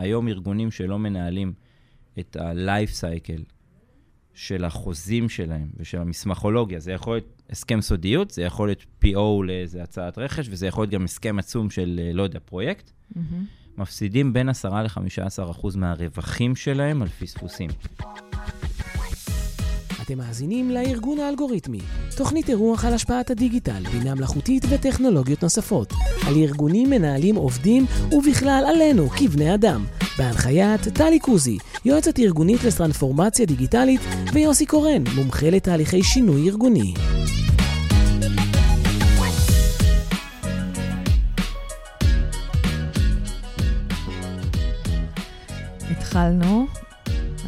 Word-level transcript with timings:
היום 0.00 0.28
ארגונים 0.28 0.70
שלא 0.70 0.98
מנהלים 0.98 1.52
את 2.18 2.36
ה-life 2.36 3.00
cycle 3.00 3.42
של 4.34 4.64
החוזים 4.64 5.28
שלהם 5.28 5.68
ושל 5.76 5.98
המסמכולוגיה, 5.98 6.80
זה 6.80 6.92
יכול 6.92 7.14
להיות 7.14 7.42
הסכם 7.50 7.80
סודיות, 7.80 8.30
זה 8.30 8.42
יכול 8.42 8.68
להיות 8.68 8.84
PO 9.04 9.44
לאיזה 9.44 9.82
הצעת 9.82 10.18
רכש, 10.18 10.46
וזה 10.50 10.66
יכול 10.66 10.82
להיות 10.82 10.92
גם 10.92 11.04
הסכם 11.04 11.38
עצום 11.38 11.70
של, 11.70 12.00
אה, 12.02 12.12
לא 12.12 12.22
יודע, 12.22 12.38
פרויקט. 12.44 12.90
Mm-hmm. 12.90 13.18
מפסידים 13.78 14.32
בין 14.32 14.48
10 14.48 14.82
ל-15 14.82 15.50
אחוז 15.50 15.76
מהרווחים 15.76 16.56
שלהם 16.56 17.02
על 17.02 17.08
פספוסים. 17.08 17.70
אתם 20.10 20.18
מאזינים 20.18 20.70
לארגון 20.70 21.18
האלגוריתמי, 21.18 21.78
תוכנית 22.16 22.48
אירוח 22.48 22.84
על 22.84 22.94
השפעת 22.94 23.30
הדיגיטל, 23.30 23.82
בינה 23.92 24.14
מלאכותית 24.14 24.64
וטכנולוגיות 24.68 25.42
נוספות, 25.42 25.92
על 26.26 26.36
ארגונים, 26.36 26.90
מנהלים, 26.90 27.36
עובדים, 27.36 27.86
ובכלל 28.12 28.64
עלינו, 28.68 29.08
כבני 29.08 29.54
אדם, 29.54 29.84
בהנחיית 30.18 30.88
טלי 30.88 31.18
קוזי, 31.18 31.58
יועצת 31.84 32.18
ארגונית 32.18 32.64
לטרנספורמציה 32.64 33.46
דיגיטלית, 33.46 34.00
ויוסי 34.32 34.66
קורן, 34.66 35.04
מומחה 35.14 35.50
לתהליכי 35.50 36.02
שינוי 36.02 36.48
ארגוני. 36.48 36.94
התחלנו, 45.90 46.66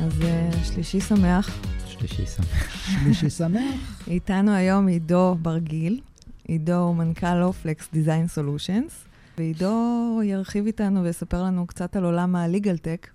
אז 0.04 0.12
uh, 0.20 0.66
שלישי 0.74 1.00
שמח. 1.00 1.71
שלישי 2.06 2.26
שמח. 2.26 2.86
שלישי 3.02 3.30
שמח. 3.30 4.04
איתנו 4.06 4.52
היום 4.54 4.86
עידו 4.86 5.36
ברגיל. 5.42 6.00
עידו 6.48 6.74
הוא 6.74 6.96
מנכ"ל 6.96 7.42
אופלקס 7.42 7.88
Design 7.92 8.26
Solutions, 8.28 9.04
ועידו 9.38 10.20
ירחיב 10.24 10.66
איתנו 10.66 11.02
ויספר 11.02 11.42
לנו 11.42 11.66
קצת 11.66 11.96
על 11.96 12.04
עולם 12.04 12.36
ה 12.36 12.43
legal 12.43 12.76
tech. 12.76 13.08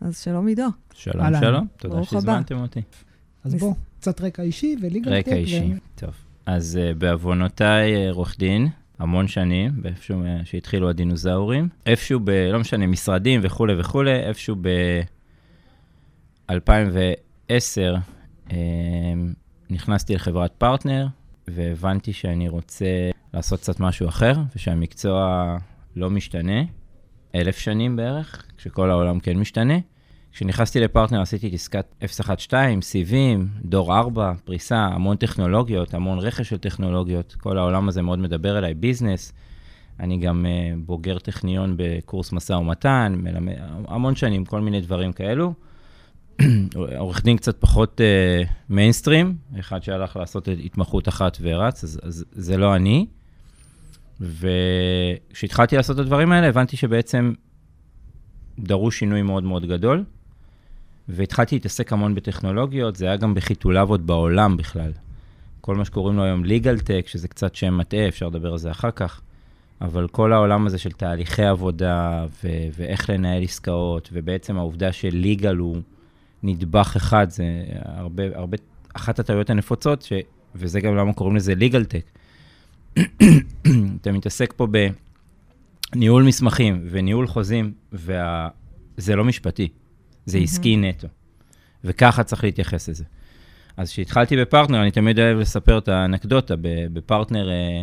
אז 0.00 0.18
שלום 0.18 0.46
עידו. 0.46 0.66
שלום, 0.94 1.24
אהלן. 1.24 1.40
שלום, 1.40 1.66
תודה 1.76 2.04
שהזמנתם 2.04 2.58
אותי. 2.58 2.80
אז 3.44 3.52
ניס- 3.52 3.62
בוא, 3.62 3.74
קצת 4.00 4.20
רקע 4.20 4.42
אישי 4.42 4.76
ו 4.82 4.87
legal 4.87 5.10
tech. 5.22 5.28
רקע 5.28 5.36
אישי, 5.36 5.72
טוב. 5.94 6.10
אז 6.46 6.78
אה, 6.82 6.94
בעוונותיי 6.98 7.96
אה, 7.96 8.10
עורך 8.10 8.36
דין, 8.38 8.68
המון 8.98 9.28
שנים, 9.28 9.70
באיפשהו 9.82 10.24
אה, 10.24 10.40
שהתחילו 10.44 10.88
הדינוזאורים, 10.88 11.68
איפשהו 11.86 12.20
ב... 12.24 12.30
לא 12.30 12.58
משנה, 12.60 12.86
משרדים 12.86 13.40
וכולי 13.44 13.80
וכולי, 13.80 14.14
איפשהו 14.14 14.56
ב-2010 16.50 16.54
אה, 17.80 17.94
נכנסתי 19.70 20.14
לחברת 20.14 20.52
פרטנר, 20.58 21.06
והבנתי 21.48 22.12
שאני 22.12 22.48
רוצה 22.48 23.10
לעשות 23.34 23.60
קצת 23.60 23.80
משהו 23.80 24.08
אחר, 24.08 24.34
ושהמקצוע 24.56 25.56
לא 25.96 26.10
משתנה, 26.10 26.62
אלף 27.34 27.58
שנים 27.58 27.96
בערך, 27.96 28.44
כשכל 28.56 28.90
העולם 28.90 29.20
כן 29.20 29.38
משתנה. 29.38 29.74
כשנכנסתי 30.32 30.80
לפרטנר 30.80 31.20
עשיתי 31.20 31.48
את 31.48 31.52
עסקת 31.52 31.94
012, 32.06 32.82
סיבים, 32.82 33.48
דור 33.64 33.96
4, 33.98 34.32
פריסה, 34.44 34.78
המון 34.78 35.16
טכנולוגיות, 35.16 35.94
המון 35.94 36.18
רכש 36.18 36.48
של 36.48 36.58
טכנולוגיות. 36.58 37.36
כל 37.40 37.58
העולם 37.58 37.88
הזה 37.88 38.02
מאוד 38.02 38.18
מדבר 38.18 38.58
אליי, 38.58 38.74
business. 38.74 39.32
אני 40.00 40.18
גם 40.18 40.46
אה, 40.46 40.78
בוגר 40.86 41.18
טכניון 41.18 41.74
בקורס 41.76 42.32
משא 42.32 42.52
ומתן, 42.52 43.14
מלמד, 43.16 43.52
המון 43.88 44.16
שנים, 44.16 44.44
כל 44.44 44.60
מיני 44.60 44.80
דברים 44.80 45.12
כאלו. 45.12 45.52
עורך 46.98 47.24
דין 47.24 47.36
קצת 47.36 47.60
פחות 47.60 48.00
uh, 48.00 48.48
מיינסטרים, 48.68 49.36
אחד 49.58 49.82
שהלך 49.82 50.16
לעשות 50.16 50.48
התמחות 50.64 51.08
אחת 51.08 51.38
ורץ, 51.40 51.84
אז, 51.84 52.00
אז 52.02 52.24
זה 52.32 52.56
לא 52.56 52.76
אני. 52.76 53.06
וכשהתחלתי 54.20 55.76
לעשות 55.76 55.96
את 55.96 56.00
הדברים 56.00 56.32
האלה, 56.32 56.48
הבנתי 56.48 56.76
שבעצם 56.76 57.32
דרוש 58.58 58.98
שינוי 58.98 59.22
מאוד 59.22 59.44
מאוד 59.44 59.66
גדול, 59.66 60.04
והתחלתי 61.08 61.54
להתעסק 61.54 61.92
המון 61.92 62.14
בטכנולוגיות, 62.14 62.96
זה 62.96 63.06
היה 63.06 63.16
גם 63.16 63.34
בחיתוליו 63.34 63.88
עוד 63.88 64.06
בעולם 64.06 64.56
בכלל. 64.56 64.92
כל 65.60 65.76
מה 65.76 65.84
שקוראים 65.84 66.16
לו 66.16 66.24
היום 66.24 66.44
legal 66.44 66.80
tech, 66.80 67.08
שזה 67.08 67.28
קצת 67.28 67.54
שם 67.54 67.78
מטעה, 67.78 68.08
אפשר 68.08 68.28
לדבר 68.28 68.52
על 68.52 68.58
זה 68.58 68.70
אחר 68.70 68.90
כך, 68.90 69.20
אבל 69.80 70.08
כל 70.08 70.32
העולם 70.32 70.66
הזה 70.66 70.78
של 70.78 70.92
תהליכי 70.92 71.44
עבודה 71.44 72.26
ו- 72.44 72.68
ואיך 72.78 73.10
לנהל 73.10 73.42
עסקאות, 73.42 74.08
ובעצם 74.12 74.56
העובדה 74.56 74.92
של 74.92 75.24
legal 75.24 75.56
הוא 75.58 75.76
נדבך 76.42 76.92
אחד, 76.96 77.30
זה 77.30 77.44
הרבה, 77.84 78.22
הרבה, 78.34 78.56
אחת 78.94 79.18
הטעויות 79.18 79.50
הנפוצות, 79.50 80.02
ש- 80.02 80.12
וזה 80.54 80.80
גם 80.80 80.96
למה 80.96 81.12
קוראים 81.12 81.36
לזה 81.36 81.52
legal 81.52 81.84
tech. 81.92 82.20
אתה 84.00 84.12
מתעסק 84.12 84.54
פה 84.56 84.66
בניהול 85.94 86.22
מסמכים 86.22 86.86
וניהול 86.90 87.26
חוזים, 87.26 87.72
וזה 87.92 89.16
לא 89.16 89.24
משפטי, 89.24 89.68
זה 90.26 90.38
מהמם. 90.38 90.44
עסקי 90.44 90.76
נטו. 90.76 91.08
וככה 91.84 92.22
צריך 92.22 92.44
להתייחס 92.44 92.88
לזה. 92.88 93.04
אז 93.76 93.90
כשהתחלתי 93.90 94.36
בפרטנר, 94.36 94.82
אני 94.82 94.90
תמיד 94.90 95.18
אוהב 95.18 95.38
לספר 95.38 95.78
את 95.78 95.88
האנקדוטה. 95.88 96.54
בפרטנר 96.92 97.50
אה, 97.50 97.82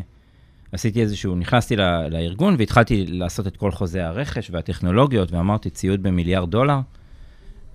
עשיתי 0.72 1.02
איזשהו, 1.02 1.36
נכנסתי 1.36 1.76
לארגון 2.10 2.56
והתחלתי 2.58 3.06
לעשות 3.08 3.48
את 3.48 3.58
כל 3.58 3.72
חוזי 3.72 4.00
הרכש 4.00 4.50
והטכנולוגיות, 4.52 5.32
ואמרתי 5.32 5.70
ציוד 5.70 6.04
במיליארד 6.04 6.52
דולר, 6.52 6.80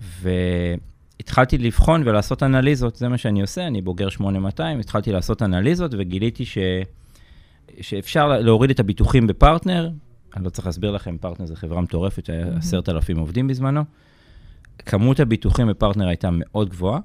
והתחלתי 0.01 1.57
לבחון 1.57 2.01
ולעשות 2.05 2.43
אנליזות, 2.43 2.95
זה 2.95 3.09
מה 3.09 3.17
שאני 3.17 3.41
עושה, 3.41 3.67
אני 3.67 3.81
בוגר 3.81 4.09
8200, 4.09 4.79
התחלתי 4.79 5.11
לעשות 5.11 5.41
אנליזות 5.41 5.91
וגיליתי 5.97 6.45
ש... 6.45 6.57
שאפשר 7.81 8.27
להוריד 8.27 8.69
את 8.69 8.79
הביטוחים 8.79 9.27
בפרטנר, 9.27 9.89
אני 10.35 10.43
לא 10.43 10.49
צריך 10.49 10.65
להסביר 10.65 10.91
לכם, 10.91 11.17
פרטנר 11.17 11.45
זו 11.45 11.55
חברה 11.55 11.81
מטורפת, 11.81 12.25
שהיה 12.25 12.81
אלפים 12.89 13.17
עובדים 13.17 13.47
בזמנו. 13.47 13.81
כמות 14.77 15.19
הביטוחים 15.19 15.67
בפרטנר 15.67 16.07
הייתה 16.07 16.29
מאוד 16.31 16.69
גבוהה, 16.69 16.99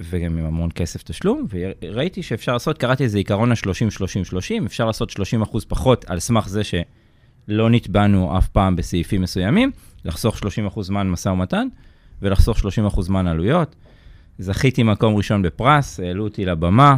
וגם 0.00 0.38
עם 0.38 0.44
המון 0.44 0.70
כסף 0.74 1.02
תשלום, 1.02 1.46
וראיתי 1.82 2.22
שאפשר 2.22 2.52
לעשות, 2.52 2.78
קראתי 2.78 3.04
לזה 3.04 3.18
עיקרון 3.18 3.52
ה-30-30-30, 3.52 4.66
אפשר 4.66 4.86
לעשות 4.86 5.10
30 5.10 5.42
אחוז 5.42 5.64
פחות 5.64 6.04
על 6.04 6.20
סמך 6.20 6.48
זה 6.48 6.62
שלא 6.64 7.70
נתבענו 7.70 8.38
אף 8.38 8.48
פעם 8.48 8.76
בסעיפים 8.76 9.22
מסוימים, 9.22 9.70
לחסוך 10.06 10.38
30 10.38 10.66
אחוז 10.66 10.86
זמן 10.86 11.10
משא 11.10 11.28
ומתן, 11.28 11.68
ולחסוך 12.22 12.58
30 12.58 12.86
אחוז 12.86 13.06
זמן 13.06 13.26
עלויות. 13.26 13.76
זכיתי 14.38 14.82
מקום 14.82 15.16
ראשון 15.16 15.42
בפרס, 15.42 16.00
העלו 16.00 16.24
אותי 16.24 16.44
לבמה, 16.44 16.96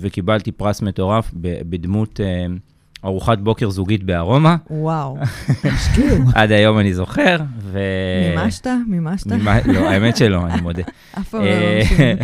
וקיבלתי 0.00 0.52
פרס 0.52 0.82
מטורף 0.82 1.30
בדמות 1.40 2.20
אה, 2.20 2.46
ארוחת 3.04 3.38
בוקר 3.38 3.70
זוגית 3.70 4.04
בארומה. 4.04 4.56
וואו. 4.70 5.18
השקיעו. 5.64 6.16
עד 6.34 6.52
היום 6.52 6.78
אני 6.78 6.94
זוכר, 6.94 7.36
ו... 7.58 7.78
מימשת? 8.36 8.66
מימשת? 8.86 9.26
לא, 9.66 9.90
האמת 9.90 10.16
שלא, 10.16 10.46
אני 10.46 10.60
מודה. 10.60 10.82
אף 11.18 11.28
פעם 11.28 11.40
לא 11.40 11.46
אה, 11.46 11.78
ממשים. 11.78 12.16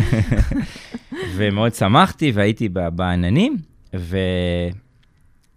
ומאוד 1.35 1.73
שמחתי 1.73 2.31
והייתי 2.35 2.69
בעננים, 2.69 3.57
ו... 3.95 4.17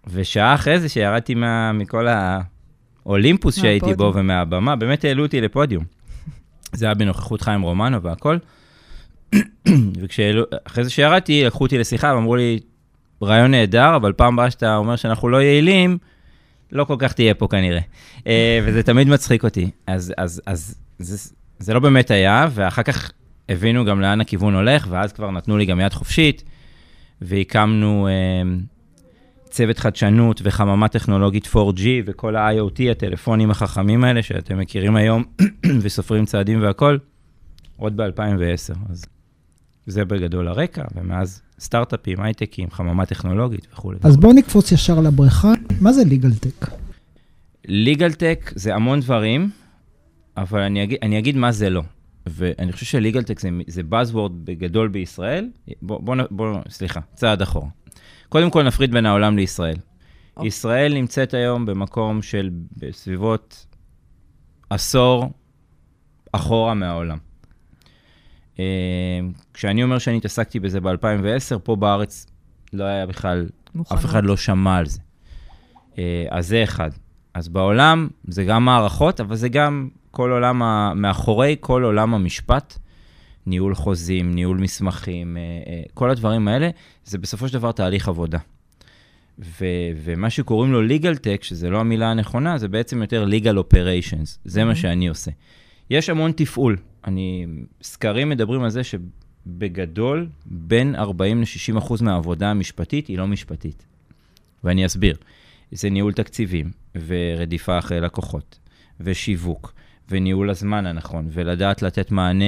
ושעה 0.07 0.55
אחרי 0.55 0.79
זה 0.79 0.89
שירדתי 0.89 1.35
מה... 1.35 1.71
מכל 1.71 2.07
האולימפוס 3.07 3.55
שהייתי 3.55 3.93
בו. 3.93 4.11
ומהבמה, 4.15 4.75
באמת 4.75 5.05
העלו 5.05 5.25
אותי 5.25 5.41
לפודיום. 5.41 5.83
זה 6.73 6.85
היה 6.85 6.95
בנוכחות 6.95 7.41
חיים 7.41 7.61
רומנו 7.61 8.01
והכל. 8.01 8.37
ואחרי 9.65 10.83
זה 10.83 10.89
שירדתי, 10.89 11.43
לקחו 11.45 11.63
אותי 11.63 11.77
לשיחה 11.77 12.13
ואמרו 12.15 12.35
לי, 12.35 12.59
רעיון 13.23 13.51
נהדר, 13.51 13.95
אבל 13.95 14.13
פעם 14.13 14.33
הבאה 14.33 14.51
שאתה 14.51 14.75
אומר 14.75 14.95
שאנחנו 14.95 15.29
לא 15.29 15.41
יעילים, 15.41 15.97
לא 16.71 16.83
כל 16.83 16.95
כך 16.99 17.13
תהיה 17.13 17.33
פה 17.33 17.47
כנראה. 17.47 17.81
אה, 18.27 18.59
וזה 18.65 18.83
תמיד 18.83 19.09
מצחיק 19.09 19.43
אותי. 19.43 19.69
אז, 19.87 20.13
אז, 20.17 20.41
אז 20.45 20.75
זה, 20.99 21.31
זה 21.59 21.73
לא 21.73 21.79
באמת 21.79 22.11
היה, 22.11 22.47
ואחר 22.51 22.83
כך 22.83 23.11
הבינו 23.49 23.85
גם 23.85 24.01
לאן 24.01 24.21
הכיוון 24.21 24.55
הולך, 24.55 24.87
ואז 24.89 25.13
כבר 25.13 25.31
נתנו 25.31 25.57
לי 25.57 25.65
גם 25.65 25.79
יד 25.79 25.93
חופשית, 25.93 26.43
והקמנו 27.21 28.07
אה, 28.07 28.13
צוות 29.57 29.79
חדשנות 29.79 30.41
וחממה 30.43 30.87
טכנולוגית 30.87 31.45
4G, 31.45 31.81
וכל 32.05 32.35
ה-IoT, 32.35 32.91
הטלפונים 32.91 33.51
החכמים 33.51 34.03
האלה, 34.03 34.23
שאתם 34.23 34.57
מכירים 34.57 34.95
היום, 34.95 35.23
וסופרים 35.81 36.25
צעדים 36.25 36.61
והכול, 36.61 36.99
עוד 37.77 37.97
ב-2010. 37.97 38.75
אז 38.89 39.05
זה 39.85 40.05
בגדול 40.05 40.47
הרקע, 40.47 40.83
ומאז 40.95 41.41
סטארט-אפים, 41.59 42.21
הייטקים, 42.21 42.71
חממה 42.71 43.05
טכנולוגית 43.05 43.67
וכולי. 43.73 43.97
אז 44.03 44.17
בוא 44.17 44.33
נקפוץ 44.33 44.71
ישר 44.71 44.99
לבריכה. 44.99 45.53
מה 45.81 45.93
זה 45.93 46.03
ליגל 46.03 46.33
טק? 46.35 46.71
ליגל 47.67 48.13
טק 48.13 48.51
זה 48.55 48.75
המון 48.75 48.99
דברים, 48.99 49.49
אבל 50.37 50.61
אני 50.61 50.83
אגיד, 50.83 50.97
אני 51.01 51.19
אגיד 51.19 51.35
מה 51.35 51.51
זה 51.51 51.69
לא. 51.69 51.83
ואני 52.27 52.71
חושב 52.71 52.85
שליגל 52.85 53.23
טק 53.23 53.39
זה, 53.39 53.49
זה 53.67 53.81
buzzword 53.91 54.31
בגדול 54.43 54.87
בישראל. 54.87 55.49
בוא, 55.81 56.01
בוא, 56.01 56.15
בוא, 56.31 56.59
סליחה, 56.69 56.99
צעד 57.15 57.41
אחורה. 57.41 57.67
קודם 58.29 58.49
כל 58.49 58.63
נפריד 58.63 58.91
בין 58.91 59.05
העולם 59.05 59.37
לישראל. 59.37 59.75
אוקיי. 60.35 60.47
ישראל 60.47 60.93
נמצאת 60.93 61.33
היום 61.33 61.65
במקום 61.65 62.21
של 62.21 62.49
בסביבות 62.77 63.65
עשור 64.69 65.31
אחורה 66.31 66.73
מהעולם. 66.73 67.17
אה, 68.59 69.19
כשאני 69.53 69.83
אומר 69.83 69.97
שאני 69.97 70.17
התעסקתי 70.17 70.59
בזה 70.59 70.81
ב-2010, 70.81 71.59
פה 71.63 71.75
בארץ 71.75 72.27
לא 72.73 72.83
היה 72.83 73.05
בכלל 73.05 73.49
מוכנות. 73.75 73.99
אף 73.99 74.05
אחד 74.05 74.23
לא 74.23 74.37
שמע 74.37 74.75
על 74.75 74.85
זה. 74.85 74.99
אה, 75.97 76.25
אז 76.29 76.47
זה 76.47 76.63
אחד. 76.63 76.89
אז 77.33 77.47
בעולם 77.47 78.07
זה 78.27 78.43
גם 78.43 78.65
מערכות, 78.65 79.19
אבל 79.19 79.35
זה 79.35 79.49
גם 79.49 79.89
כל 80.11 80.31
עולם, 80.31 80.63
ה... 80.63 80.93
מאחורי 80.95 81.55
כל 81.59 81.83
עולם 81.83 82.13
המשפט, 82.13 82.77
ניהול 83.47 83.75
חוזים, 83.75 84.31
ניהול 84.33 84.57
מסמכים, 84.57 85.37
אה, 85.37 85.41
אה, 85.41 85.81
כל 85.93 86.09
הדברים 86.09 86.47
האלה, 86.47 86.69
זה 87.05 87.17
בסופו 87.17 87.47
של 87.47 87.53
דבר 87.53 87.71
תהליך 87.71 88.07
עבודה. 88.07 88.37
ו- 89.39 89.65
ומה 90.03 90.29
שקוראים 90.29 90.71
לו 90.71 90.87
legal 90.87 91.15
tech, 91.17 91.41
שזה 91.43 91.69
לא 91.69 91.79
המילה 91.79 92.11
הנכונה, 92.11 92.57
זה 92.57 92.67
בעצם 92.67 93.01
יותר 93.01 93.25
legal 93.29 93.57
operations, 93.57 94.37
זה 94.45 94.63
מה 94.63 94.71
Mhm. 94.71 94.75
שאני 94.75 95.07
עושה. 95.07 95.31
יש 95.89 96.09
המון 96.09 96.31
תפעול. 96.31 96.77
אני, 97.07 97.45
סקרים 97.81 98.29
מדברים 98.29 98.63
על 98.63 98.69
זה 98.69 98.81
שבגדול, 98.83 100.29
בין 100.45 100.95
40 100.95 101.41
ל-60 101.41 101.77
אחוז 101.77 102.01
מהעבודה 102.01 102.51
המשפטית 102.51 103.07
היא 103.07 103.17
לא 103.17 103.27
משפטית. 103.27 103.85
ואני 104.63 104.85
אסביר. 104.85 105.15
זה 105.71 105.89
ניהול 105.89 106.13
תקציבים, 106.13 106.71
ורדיפה 107.07 107.79
אחרי 107.79 107.99
לקוחות, 108.01 108.59
ושיווק, 108.99 109.73
וניהול 110.11 110.49
הזמן 110.49 110.85
הנכון, 110.85 111.27
ולדעת 111.31 111.81
לתת 111.81 112.11
מענה 112.11 112.43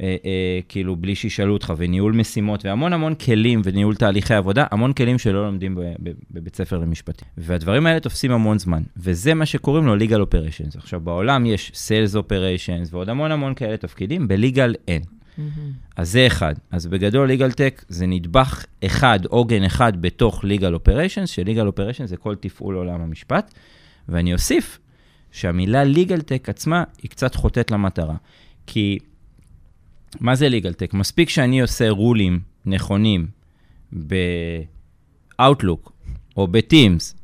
אה, 0.00 0.16
אה, 0.24 0.60
כאילו 0.68 0.96
בלי 0.96 1.14
שישאלו 1.14 1.52
אותך, 1.52 1.72
וניהול 1.76 2.12
משימות, 2.12 2.64
והמון 2.64 2.92
המון 2.92 3.14
כלים, 3.14 3.62
וניהול 3.64 3.94
תהליכי 3.94 4.34
עבודה, 4.34 4.66
המון 4.70 4.92
כלים 4.92 5.18
שלא 5.18 5.46
לומדים 5.46 5.78
בבית 6.30 6.56
ספר 6.56 6.78
למשפטים. 6.78 7.28
והדברים 7.38 7.86
האלה 7.86 8.00
תופסים 8.00 8.32
המון 8.32 8.58
זמן, 8.58 8.82
וזה 8.96 9.34
מה 9.34 9.46
שקוראים 9.46 9.86
לו 9.86 9.96
legal 9.96 10.28
operations. 10.28 10.78
עכשיו, 10.78 11.00
בעולם 11.00 11.46
יש 11.46 11.72
sales 11.74 12.16
operations 12.16 12.88
ועוד 12.90 13.08
המון 13.08 13.32
המון 13.32 13.54
כאלה 13.54 13.76
תפקידים, 13.76 14.28
בליגל 14.28 14.74
אין. 14.88 15.02
מהמם. 15.38 15.72
אז 15.96 16.12
זה 16.12 16.26
אחד. 16.26 16.54
אז 16.70 16.86
בגדול, 16.86 17.30
legal 17.30 17.52
tech 17.52 17.84
זה 17.88 18.06
נדבך 18.06 18.64
אחד, 18.84 19.18
עוגן 19.24 19.64
אחד 19.64 20.02
בתוך 20.02 20.44
legal 20.44 20.88
operations, 20.88 21.26
ש-legal 21.26 21.78
operations 21.78 22.06
זה 22.06 22.16
כל 22.16 22.34
תפעול 22.34 22.74
עולם 22.74 23.00
המשפט. 23.00 23.54
ואני 24.08 24.32
אוסיף 24.32 24.78
שהמילה 25.32 25.82
legal 25.84 26.20
tech 26.20 26.50
עצמה 26.50 26.84
היא 27.02 27.10
קצת 27.10 27.34
חוטאת 27.34 27.70
למטרה. 27.70 28.16
כי 28.66 28.98
מה 30.20 30.34
זה 30.34 30.48
legal 30.48 30.72
tech? 30.72 30.96
מספיק 30.96 31.28
שאני 31.28 31.60
עושה 31.60 31.90
רולים 31.90 32.40
נכונים 32.66 33.26
ב-Outlook, 34.06 35.90
או 36.36 36.46
ב-Teams, 36.46 37.14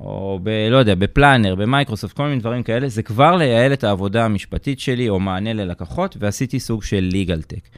או 0.00 0.40
ב... 0.42 0.48
לא 0.70 0.76
יודע, 0.76 0.94
בפלאנר, 0.94 1.54
במייקרוסופט, 1.54 2.16
כל 2.16 2.28
מיני 2.28 2.40
דברים 2.40 2.62
כאלה, 2.62 2.88
זה 2.88 3.02
כבר 3.02 3.36
לייעל 3.36 3.72
את 3.72 3.84
העבודה 3.84 4.24
המשפטית 4.24 4.80
שלי, 4.80 5.08
או 5.08 5.20
מענה 5.20 5.52
ללקוחות, 5.52 6.16
ועשיתי 6.20 6.60
סוג 6.60 6.82
של 6.82 7.08
legal 7.12 7.42
tech. 7.52 7.76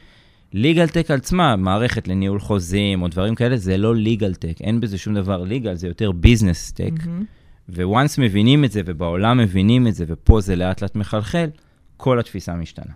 legal 0.53 0.91
tech 0.91 1.13
עצמה, 1.13 1.55
מערכת 1.55 2.07
לניהול 2.07 2.39
חוזים, 2.39 3.01
או 3.01 3.07
דברים 3.07 3.35
כאלה, 3.35 3.57
זה 3.57 3.77
לא 3.77 3.95
legal 3.95 4.35
tech, 4.35 4.63
אין 4.63 4.79
בזה 4.79 4.97
שום 4.97 5.13
דבר 5.13 5.43
legal, 5.43 5.73
זה 5.73 5.87
יותר 5.87 6.11
business 6.11 6.73
tech. 6.73 7.05
מהמם. 7.05 7.25
וואנס 7.69 8.17
מבינים 8.17 8.65
את 8.65 8.71
זה, 8.71 8.81
ובעולם 8.85 9.37
מבינים 9.37 9.87
את 9.87 9.95
זה, 9.95 10.05
ופה 10.07 10.41
זה 10.41 10.55
לאט 10.55 10.81
לאט 10.81 10.95
מחלחל, 10.95 11.49
כל 11.97 12.19
התפיסה 12.19 12.55
משתנה. 12.55 12.93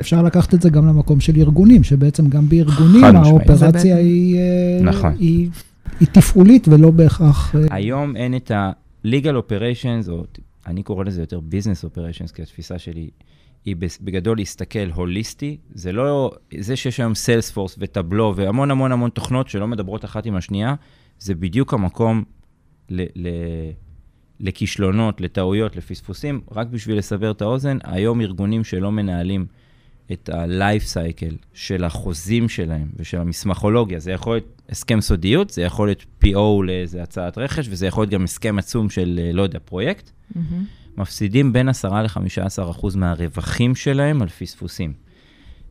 אפשר 0.00 0.22
לקחת 0.22 0.54
את 0.54 0.62
זה 0.62 0.70
גם 0.70 0.86
למקום 0.88 1.20
של 1.20 1.36
ארגונים, 1.36 1.84
שבעצם 1.84 2.28
גם 2.28 2.48
בארגונים 2.48 3.04
האופרציה 3.04 3.70
בעצם- 3.70 3.88
היא, 3.96 4.36
אה, 4.38 4.78
נכון. 4.82 5.12
היא, 5.18 5.50
היא 6.00 6.08
תפעולית 6.12 6.68
ולא 6.68 6.90
בהכרח... 6.90 7.54
אה, 7.56 7.60
היום 7.70 8.16
אין 8.16 8.36
את 8.36 8.50
ה-legal 8.50 9.34
operations, 9.48 10.10
או 10.10 10.24
אני 10.66 10.82
קורא 10.82 11.04
לזה 11.04 11.22
יותר 11.22 11.38
business 11.38 11.84
operations, 11.84 12.32
כי 12.34 12.42
התפיסה 12.42 12.78
שלי 12.78 13.10
היא 13.64 13.76
בגדול 14.00 14.36
להסתכל 14.36 14.90
הוליסטי. 14.94 15.56
זה 15.74 15.92
לא, 15.92 16.30
זה 16.58 16.76
שיש 16.76 17.00
היום 17.00 17.14
סיילספורס 17.14 17.76
וטבלו 17.78 18.32
והמון 18.36 18.70
המון 18.70 18.92
המון 18.92 19.10
תוכנות 19.10 19.48
שלא 19.48 19.68
מדברות 19.68 20.04
אחת 20.04 20.26
עם 20.26 20.36
השנייה, 20.36 20.74
זה 21.18 21.34
בדיוק 21.34 21.74
המקום 21.74 22.24
ל- 22.90 23.26
ל- 23.26 23.72
לכישלונות, 24.40 25.20
לטעויות, 25.20 25.76
לפספוסים. 25.76 26.40
רק 26.52 26.66
בשביל 26.66 26.98
לסבר 26.98 27.30
את 27.30 27.42
האוזן, 27.42 27.78
היום 27.84 28.20
ארגונים 28.20 28.64
שלא 28.64 28.92
מנהלים 28.92 29.46
את 30.12 30.28
ה-life 30.28 30.94
cycle 30.94 31.34
של 31.54 31.84
החוזים 31.84 32.48
שלהם 32.48 32.88
ושל 32.96 33.18
המסמכולוגיה, 33.18 33.98
זה 33.98 34.12
יכול 34.12 34.34
להיות 34.34 34.62
הסכם 34.68 35.00
סודיות, 35.00 35.50
זה 35.50 35.62
יכול 35.62 35.88
להיות 35.88 36.06
PO 36.24 36.64
לאיזה 36.64 37.02
הצעת 37.02 37.38
רכש, 37.38 37.66
וזה 37.70 37.86
יכול 37.86 38.02
להיות 38.02 38.12
גם 38.12 38.24
הסכם 38.24 38.58
עצום 38.58 38.90
של, 38.90 39.20
אה, 39.22 39.32
לא 39.32 39.42
יודע, 39.42 39.58
פרויקט. 39.64 40.10
מהמם. 40.34 40.64
מפסידים 40.96 41.52
בין 41.52 41.68
10 41.68 42.02
ל-15 42.02 42.70
אחוז 42.70 42.96
מהרווחים 42.96 43.74
שלהם 43.74 44.22
על 44.22 44.28
פספוסים. 44.28 44.92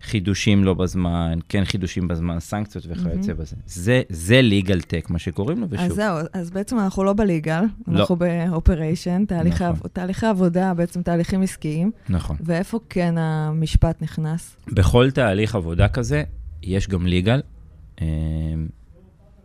חידושים 0.06 0.63
לא 0.63 0.74
בזמן, 0.74 1.40
כן 1.50 1.66
חידושים 1.66 2.07
בזמן, 2.07 2.40
סנקציות 2.40 2.86
וכיוצא 2.90 3.07
מהמם. 3.28 3.40
בזה. 3.42 3.56
זה, 3.66 4.02
זה 4.10 4.42
legal 4.50 4.80
tech, 4.81 5.13
מה 5.13 5.19
שקוראים 5.19 5.60
לו, 5.62 5.66
אז 5.66 5.74
ושוב, 5.74 5.96
זהו, 5.96 6.18
אז 6.34 6.52
בעצם 6.52 6.80
אנחנו 6.80 7.04
לא 7.04 7.13
בליגל, 7.13 7.62
לא. 7.88 8.00
אנחנו 8.00 8.16
באופריישן, 8.16 9.25
תהליכי 9.28 9.56
נכון. 9.63 9.68
עב- 9.68 9.88
תהליכי 9.94 10.25
עבודה, 10.25 10.74
בעצם 10.74 11.02
תהליכים 11.02 11.42
עסקיים, 11.42 11.92
נכון. 12.10 12.38
ואיפה 12.40 12.80
כן 12.90 13.16
המשפט 13.18 14.02
נכנס? 14.02 14.57
בכל 14.68 15.12
תהליך 15.12 15.56
עבודה 15.56 15.88
כזה, 15.88 16.24
יש 16.63 16.88
גם 16.88 17.06
legal, 17.08 17.42
אה, 18.01 18.06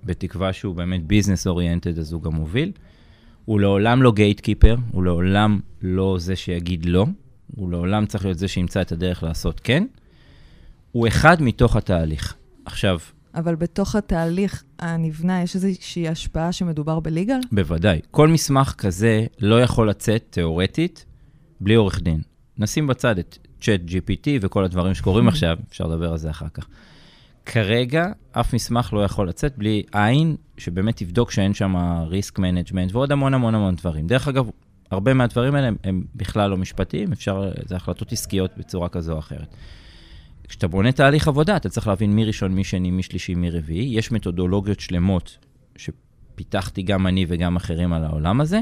בתקווה 0.04 0.52
שהוא 0.52 0.74
באמת 0.74 1.06
ביזנס 1.06 1.46
אוריינטד, 1.46 1.98
אז 1.98 2.12
הוא 2.12 2.22
גם 2.22 2.34
מוביל. 2.34 2.72
הוא 3.44 3.60
לעולם 3.60 4.02
לא 4.02 4.12
גייטקיפר, 4.12 4.76
הוא 4.90 5.04
לעולם 5.04 5.60
לא 5.82 6.16
זה 6.18 6.36
שיגיד 6.36 6.86
לא, 6.86 7.06
הוא 7.56 7.70
לעולם 7.70 8.06
צריך 8.06 8.24
להיות 8.24 8.38
זה 8.38 8.48
שימצא 8.48 8.80
את 8.80 8.92
הדרך 8.92 9.22
לעשות 9.22 9.60
כן. 9.64 9.84
הוא 10.92 11.08
אחד 11.08 11.42
מתוך 11.42 11.76
התהליך. 11.76 12.34
עכשיו, 12.64 12.98
אבל 13.34 13.54
בתוך 13.54 13.94
התהליך 13.94 14.64
הנבנה, 14.78 15.42
יש 15.42 15.54
איזושהי 15.54 16.08
השפעה 16.08 16.52
שמדובר 16.52 17.00
בליגל? 17.00 17.38
בוודאי, 17.52 18.00
כל 18.10 18.28
מסמך 18.28 18.74
כזה 18.78 19.26
לא 19.40 19.62
יכול 19.62 19.90
לצאת, 19.90 20.24
תיאורטית, 20.30 21.04
בלי 21.60 21.74
עורך 21.74 22.02
דין. 22.02 22.20
נשים 22.58 22.86
בצד 22.86 23.18
את 23.18 23.38
צ'אט 23.60 23.80
GPT 23.88 24.28
וכל 24.40 24.64
הדברים 24.64 24.94
שקורים 24.94 25.28
עכשיו, 25.28 25.56
אפשר 25.68 25.86
לדבר 25.86 26.10
על 26.10 26.18
זה 26.18 26.30
אחר 26.30 26.48
כך. 26.54 26.66
כרגע, 27.46 28.06
אף 28.32 28.54
מסמך 28.54 28.92
לא 28.92 29.04
יכול 29.04 29.28
לצאת 29.28 29.58
בלי 29.58 29.82
עין 29.92 30.36
שבאמת 30.56 30.96
תבדוק 30.96 31.30
שאין 31.30 31.54
שם 31.54 31.74
risk 32.10 32.38
management 32.38 32.92
ועוד 32.92 33.12
המון 33.12 33.34
המון 33.34 33.54
המון 33.54 33.74
דברים. 33.74 34.06
דרך 34.06 34.28
אגב, 34.28 34.50
הרבה 34.90 35.14
מהדברים 35.14 35.54
האלה 35.54 35.66
הם, 35.66 35.76
הם 35.84 36.04
בכלל 36.14 36.50
לא 36.50 36.56
משפטיים, 36.56 37.12
אפשר, 37.12 37.52
זה 37.66 37.76
החלטות 37.76 38.12
עסקיות 38.12 38.50
בצורה 38.58 38.88
כזו 38.88 39.12
או 39.12 39.18
אחרת. 39.18 39.54
כשאתה 40.50 40.68
בונה 40.68 40.92
תהליך 40.92 41.28
עבודה, 41.28 41.56
אתה 41.56 41.68
צריך 41.68 41.86
להבין 41.86 42.12
מי 42.12 42.24
ראשון, 42.24 42.54
מי 42.54 42.64
שני, 42.64 42.90
מי 42.90 43.02
שלישי, 43.02 43.34
מי 43.34 43.50
רביעי. 43.50 43.98
יש 43.98 44.12
מתודולוגיות 44.12 44.80
שלמות 44.80 45.38
שפיתחתי 45.76 46.82
גם 46.82 47.06
אני 47.06 47.26
וגם 47.28 47.56
אחרים 47.56 47.92
על 47.92 48.04
העולם 48.04 48.40
הזה. 48.40 48.60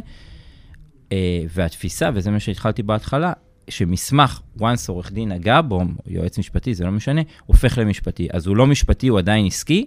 אה, 1.12 1.42
והתפיסה, 1.54 2.10
וזה 2.14 2.30
מה 2.30 2.40
שהתחלתי 2.40 2.82
בהתחלה, 2.82 3.32
שמסמך, 3.70 4.40
once 4.58 4.88
עורך 4.88 5.12
דין 5.12 5.32
נגע 5.32 5.60
בו, 5.60 5.82
יועץ 6.06 6.38
משפטי, 6.38 6.74
זה 6.74 6.84
לא 6.84 6.90
משנה, 6.90 7.20
הופך 7.46 7.78
למשפטי. 7.78 8.28
אז 8.32 8.46
הוא 8.46 8.56
לא 8.56 8.66
משפטי, 8.66 9.08
הוא 9.08 9.18
עדיין 9.18 9.46
עסקי, 9.46 9.86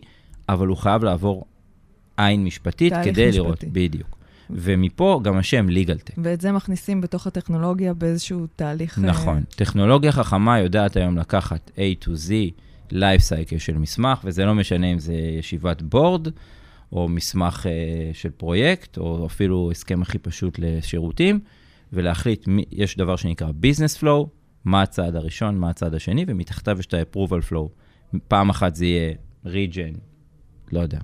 אבל 0.49 0.67
הוא 0.67 0.77
חייב 0.77 1.03
לעבור 1.03 1.45
עין 2.17 2.43
משפטית 2.43 2.93
כדי 3.03 3.09
משפטי. 3.09 3.37
לראות, 3.37 3.63
בדיוק. 3.63 4.17
ומפה 4.53 5.20
גם 5.24 5.38
השם 5.38 5.67
legal 5.70 6.10
tech. 6.10 6.13
ואת 6.17 6.41
זה 6.41 6.51
מכניסים 6.51 7.01
בתוך 7.01 7.27
הטכנולוגיה 7.27 7.93
באיזשהו 7.93 8.48
תהליך... 8.55 9.00
אה, 9.00 9.03
נכון. 9.03 9.43
טכנולוגיה 9.55 10.12
חכמה 10.12 10.60
יודעת 10.60 10.98
היום 10.98 11.17
לקחת 11.17 11.72
A 11.75 12.05
to 12.05 12.08
Z, 12.08 12.31
life 12.91 13.29
cycle 13.29 13.60
של 13.60 13.77
מסמך, 13.77 14.22
וזה 14.24 14.46
לא 14.46 14.55
משנה 14.55 14.88
אם 14.88 15.00
זה 15.00 15.13
ישיבת 15.13 15.81
בורד, 15.81 16.27
או 16.91 17.08
מסמך 17.10 17.65
אה, 17.70 18.13
של 18.13 18.29
פרויקט, 18.29 18.98
או 18.98 19.25
אפילו 19.25 19.72
הסכם 19.72 20.01
הכי 20.01 20.17
פשוט 20.17 20.60
לשירותים, 20.60 21.39
ולהחליט, 21.93 22.48
מי, 22.48 22.63
יש 22.72 22.98
דבר 22.98 23.15
שנקרא 23.15 23.48
business 23.48 24.01
flow, 24.01 24.27
מה 24.65 24.81
הצעד 24.81 25.15
הראשון, 25.15 25.58
מה 25.58 25.70
הצעד 25.70 25.93
השני, 25.93 26.25
ומתחתיו 26.27 26.79
יש 26.79 26.86
את 26.86 26.93
ה-approval 26.93 27.51
flow. 27.51 27.67
פעם 28.27 28.50
אחת 28.50 28.75
זה 28.75 28.86
יהיה 28.86 29.13
region, 29.46 29.98
לא 30.72 30.79
יודע, 30.79 31.00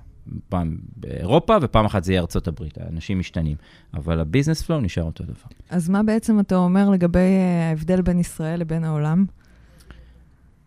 פעם 0.48 0.76
באירופה, 0.96 1.56
ופעם 1.62 1.84
אחת 1.84 2.04
זה 2.04 2.12
יהיה 2.12 2.20
ארצות 2.20 2.48
הברית, 2.48 2.78
האנשים 2.78 3.18
משתנים, 3.18 3.56
אבל 3.94 4.20
ה-business 4.20 4.66
flow 4.66 4.80
נשאר 4.82 5.02
אותו 5.04 5.24
דבר. 5.24 5.34
אז 5.70 5.88
מה 5.88 6.02
בעצם 6.02 6.40
אתה 6.40 6.56
אומר 6.56 6.90
לגבי 6.90 7.18
אה, 7.18 7.68
ההבדל 7.68 8.02
בין 8.02 8.18
ישראל 8.18 8.60
לבין 8.60 8.84
העולם? 8.84 9.24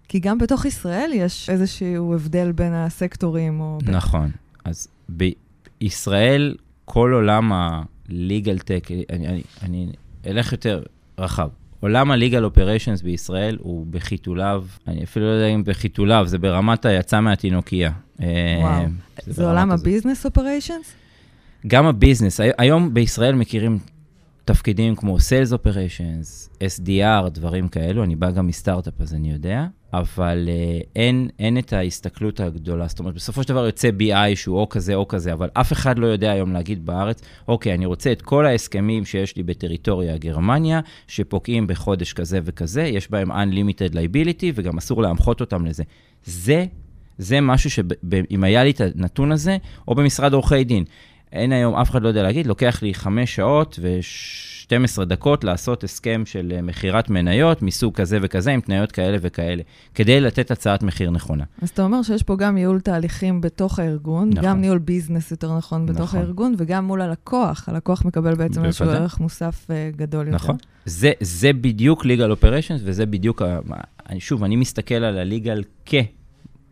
כי 0.08 0.20
גם 0.20 0.38
בתוך 0.38 0.66
ישראל 0.66 1.12
יש 1.14 1.50
איזשהו 1.50 2.14
הבדל 2.16 2.52
בין 2.52 2.74
הסקטורים, 2.74 3.60
או... 3.60 3.78
בין- 3.86 3.96
נכון. 3.96 4.32
אז 4.66 4.88
בישראל, 5.10 6.56
כל 6.86 7.12
עולם 7.14 7.52
ה-legal 7.52 8.60
tech, 8.60 8.92
אני, 9.14 9.28
אני, 9.28 9.44
אני 9.62 9.92
אלך 10.28 10.52
יותר 10.52 10.84
רחב. 11.18 11.50
עולם 11.80 12.12
ה-legal 12.12 12.56
operations 12.58 13.04
בישראל 13.04 13.58
הוא 13.62 13.86
בחיתוליו, 13.90 14.66
אני 14.88 15.04
אפילו 15.04 15.26
לא 15.26 15.32
יודע 15.32 15.48
אם 15.48 15.64
בחיתוליו, 15.64 16.24
זה 16.28 16.38
ברמת 16.38 16.86
היצא 16.86 17.20
מהתינוקייה. 17.20 17.92
וואו. 18.22 18.72
אה, 18.84 18.86
זה 19.28 19.48
עולם. 19.48 19.72
ה 19.72 19.78
business 19.78 20.26
operations? 20.26 20.94
גם 21.68 21.86
ה 21.86 21.91
business, 21.91 22.40
הי- 22.40 22.52
היום 22.58 22.94
בישראל 22.94 23.36
מכירים 23.36 23.80
תפקידים 24.46 24.96
כמו 24.96 25.18
Sales 25.18 25.54
Operations, 25.54 26.60
SDR, 26.64 27.30
דברים 27.30 27.68
כאלו, 27.68 28.04
אני 28.04 28.16
בא 28.16 28.32
גם 28.32 28.48
מסטארט-אפ, 28.48 29.02
אז 29.02 29.14
אני 29.14 29.32
יודע. 29.32 29.66
אבל 29.94 30.50
אה, 30.50 30.86
אין, 30.96 31.30
אין 31.40 31.58
את 31.58 31.74
ההסתכלות 31.74 32.40
הגדולה. 32.40 32.88
זאת 32.88 33.00
אומרת, 33.00 33.14
בסופו 33.16 33.44
של 33.44 33.50
דבר 33.50 33.66
יוצא 33.66 33.90
BI 34.00 34.36
שהוא 34.36 34.60
או 34.60 34.70
כזה 34.70 34.96
או 34.96 35.08
כזה, 35.08 35.34
אבל 35.34 35.50
אף 35.54 35.74
אחד 35.74 36.00
לא 36.00 36.08
יודע 36.08 36.32
היום 36.32 36.54
להגיד 36.54 36.86
בארץ, 36.86 37.22
אוקיי, 37.48 37.74
אני 37.74 37.86
רוצה 37.86 38.12
את 38.12 38.22
כל 38.22 38.46
ההסכמים 38.46 39.06
שיש 39.06 39.38
לי 39.38 39.44
בטריטוריה 39.44 40.18
גרמניה, 40.18 40.80
שפוקעים 41.08 41.68
בחודש 41.68 42.14
כזה 42.14 42.40
וכזה, 42.44 42.84
יש 42.84 43.12
בהם 43.12 43.32
Unlimited 43.32 43.94
Liability, 43.94 44.46
וגם 44.56 44.78
אסור 44.78 45.02
להמחות 45.02 45.42
אותם 45.42 45.66
לזה. 45.66 45.84
זה, 46.26 46.66
זה 47.18 47.42
משהו 47.42 47.70
שאם 47.70 48.44
היה 48.44 48.64
לי 48.64 48.72
את 48.72 48.82
הנתון 48.82 49.32
הזה, 49.32 49.58
או 49.88 49.96
במשרד 49.96 50.34
עורכי 50.34 50.64
דין, 50.64 50.84
אין 51.32 51.52
היום, 51.52 51.76
אף 51.76 51.90
אחד 51.90 52.02
לא 52.02 52.08
יודע 52.08 52.24
להגיד, 52.24 52.48
לוקח 52.48 52.84
לי 52.84 52.94
חמש 52.94 53.36
שעות 53.36 53.80
ו-12 53.82 55.06
דקות 55.06 55.44
לעשות 55.44 55.84
הסכם 55.84 56.24
של 56.26 56.54
אה, 56.56 56.62
מכירת 56.62 57.10
מניות 57.10 57.62
מסוג 57.62 57.94
כזה 57.96 58.18
וכזה, 58.22 58.52
עם 58.52 58.62
תניות 58.62 58.92
כאלה 58.92 59.18
וכאלה, 59.22 59.64
כדי 59.96 60.22
לתת 60.22 60.52
הצעת 60.52 60.84
מחיר 60.84 61.10
נכונה. 61.10 61.44
אז 61.62 61.70
אתה 61.70 61.84
אומר 61.84 62.02
שיש 62.02 62.24
פה 62.24 62.36
גם 62.36 62.56
ניהול 62.56 62.80
תהליכים 62.80 63.42
בתוך 63.42 63.80
הארגון, 63.80 64.30
נכון. 64.30 64.44
גם 64.44 64.62
ניהול 64.62 64.78
ביזנס 64.78 65.32
יותר 65.32 65.58
נכון 65.58 65.86
בתוך 65.86 66.02
נכון. 66.02 66.20
הארגון, 66.20 66.56
וגם 66.58 66.86
מול 66.86 67.02
הלקוח. 67.02 67.70
הלקוח 67.70 68.06
מקבל 68.06 68.36
בעצם 68.36 68.66
איזשהו 68.66 68.90
ערך 68.90 69.20
מוסף 69.20 69.68
uh, 69.68 69.98
גדול 69.98 70.26
יותר. 70.26 70.36
נכון. 70.36 70.56
זה, 70.86 71.12
זה 71.20 71.54
בדיוק 71.54 72.06
legal 72.06 72.42
operations, 72.42 72.82
וזה 72.84 73.06
בדיוק, 73.06 73.42
ה... 73.42 73.60
שוב, 74.20 74.44
אני 74.44 74.56
מסתכל 74.56 74.96
על 74.96 75.18
ה-legal 75.18 75.64
כ... 75.86 75.96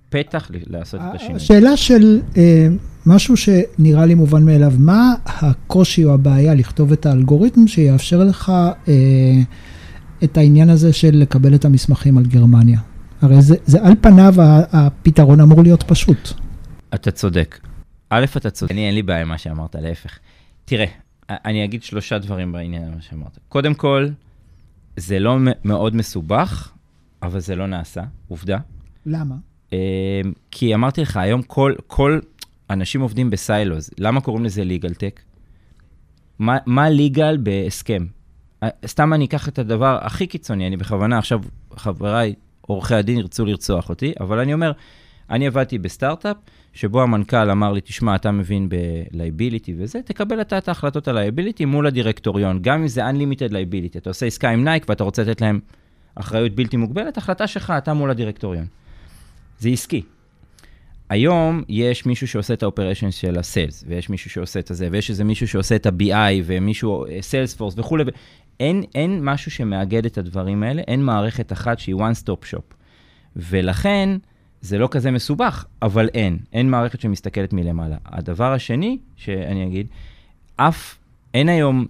פתח 0.09 0.51
לעשות 0.67 1.01
את 1.01 1.15
השינוי. 1.15 1.35
השאלה 1.35 1.77
של 1.77 2.21
אה, 2.37 2.67
משהו 3.05 3.35
שנראה 3.37 4.05
לי 4.05 4.13
מובן 4.15 4.45
מאליו, 4.45 4.73
מה 4.77 5.13
הקושי 5.25 6.05
או 6.05 6.13
הבעיה 6.13 6.55
לכתוב 6.55 6.91
את 6.91 7.05
האלגוריתם 7.05 7.67
שיאפשר 7.67 8.23
לך 8.23 8.51
אה, 8.87 8.93
את 10.23 10.37
העניין 10.37 10.69
הזה 10.69 10.93
של 10.93 11.11
לקבל 11.13 11.55
את 11.55 11.65
המסמכים 11.65 12.17
על 12.17 12.25
גרמניה? 12.25 12.79
הרי 13.21 13.41
זה, 13.41 13.55
זה 13.65 13.81
על 13.81 13.93
פניו 14.01 14.33
הפתרון 14.71 15.41
אמור 15.41 15.63
להיות 15.63 15.83
פשוט. 15.83 16.29
אתה 16.93 17.11
צודק. 17.11 17.59
א', 18.09 18.25
אתה 18.37 18.49
צודק. 18.49 18.71
אני 18.71 18.87
אין 18.87 18.95
לי 18.95 19.03
בעיה 19.03 19.21
עם 19.21 19.27
מה 19.27 19.37
שאמרת, 19.37 19.75
להפך. 19.75 20.19
תראה, 20.65 20.85
אני 21.29 21.65
אגיד 21.65 21.83
שלושה 21.83 22.17
דברים 22.17 22.51
בעניין 22.51 22.91
מה 22.95 23.01
שאמרת. 23.01 23.37
קודם 23.49 23.73
כל, 23.73 24.07
זה 24.97 25.19
לא 25.19 25.37
מאוד 25.63 25.95
מסובך, 25.95 26.71
אבל 27.23 27.39
זה 27.39 27.55
לא 27.55 27.67
נעשה, 27.67 28.03
עובדה. 28.27 28.57
למה? 29.05 29.35
אמ, 29.73 29.77
כי 30.51 30.75
אמרתי 30.75 31.01
לך, 31.01 31.17
היום 31.17 31.41
כל, 31.41 31.73
כל 31.87 32.19
אנשים 32.69 33.01
עובדים 33.01 33.29
בסיילוז. 33.29 33.89
למה 33.99 34.21
קוראים 34.21 34.45
לזה 34.45 34.63
legal 34.63 34.93
tech? 34.93 35.21
מה, 36.39 36.57
מה 36.65 36.87
legal 36.89 37.37
בהסכם? 37.43 38.05
סתם 38.85 39.13
אני 39.13 39.25
אקח 39.25 39.47
את 39.47 39.59
הדבר 39.59 39.97
הכי 40.01 40.27
קיצוני, 40.27 40.67
אני 40.67 40.77
בכוונה, 40.77 41.17
עכשיו 41.17 41.41
חבריי, 41.75 42.33
עורכי 42.61 42.95
הדין 42.95 43.17
ירצו 43.17 43.45
לרצוח 43.45 43.89
אותי, 43.89 44.13
אבל 44.19 44.39
אני 44.39 44.53
אומר, 44.53 44.71
אני 45.29 45.47
עבדתי 45.47 45.77
בסטארט-אפ, 45.77 46.37
שבו 46.73 47.01
המנכ"ל 47.01 47.49
אמר 47.49 47.71
לי, 47.71 47.81
תשמע, 47.81 48.15
אתה 48.15 48.31
מבין 48.31 48.69
ב-liability 48.69 49.71
וזה, 49.77 50.01
תקבל 50.01 50.41
אתה 50.41 50.57
את 50.57 50.67
ההחלטות 50.67 51.07
על 51.07 51.17
liability 51.17 51.65
מול 51.65 51.87
הדירקטוריון, 51.87 52.59
גם 52.61 52.81
אם 52.81 52.87
זה 52.87 53.09
unlimited 53.09 53.51
liability. 53.51 53.97
אתה 53.97 54.09
עושה 54.09 54.25
עסקה 54.25 54.49
עם 54.49 54.63
נייק 54.63 54.85
ואתה 54.89 55.03
רוצה 55.03 55.23
לתת 55.23 55.41
להם 55.41 55.59
אחריות 56.15 56.55
בלתי 56.55 56.77
מוגבלת, 56.77 57.17
החלטה 57.17 57.47
שלך, 57.47 57.73
אתה 57.77 57.93
מול 57.93 58.09
הדירקטוריון. 58.11 58.65
זה 59.59 59.69
עסקי. 59.69 60.01
היום 61.09 61.63
יש 61.69 62.05
מישהו 62.05 62.27
שעושה 62.27 62.53
את 62.53 62.63
ה 62.63 62.68
operation 62.68 63.11
של 63.11 63.39
ה 63.39 63.46
sales, 63.46 63.83
ויש 63.87 64.09
מישהו 64.09 64.29
שעושה 64.29 64.59
את 64.59 64.67
זה, 64.73 64.87
ויש 64.91 65.09
איזה 65.09 65.23
מישהו 65.23 65.47
שעושה 65.47 65.75
את 65.75 65.85
ה-BI, 65.85 66.43
ומישהו, 66.45 67.05
Salesforce 67.21 67.77
אה, 67.77 67.79
וכולי. 67.79 68.03
אין, 68.59 68.83
אין 68.95 69.19
משהו 69.23 69.51
שמאגד 69.51 70.05
את 70.05 70.17
הדברים 70.17 70.63
האלה, 70.63 70.81
אין 70.87 71.03
מערכת 71.03 71.51
אחת 71.51 71.79
שהיא 71.79 71.95
one 71.95 72.23
stop 72.23 72.53
shop. 72.53 72.73
ולכן, 73.35 74.09
זה 74.61 74.77
לא 74.77 74.87
כזה 74.91 75.11
מסובך, 75.11 75.65
אבל 75.81 76.09
אין. 76.13 76.37
אין 76.53 76.69
מערכת 76.69 77.01
שמסתכלת 77.01 77.53
מלמעלה. 77.53 77.97
הדבר 78.05 78.53
השני 78.53 78.97
שאני 79.15 79.67
אגיד, 79.67 79.87
אף, 80.55 80.97
אין 81.33 81.49
היום 81.49 81.85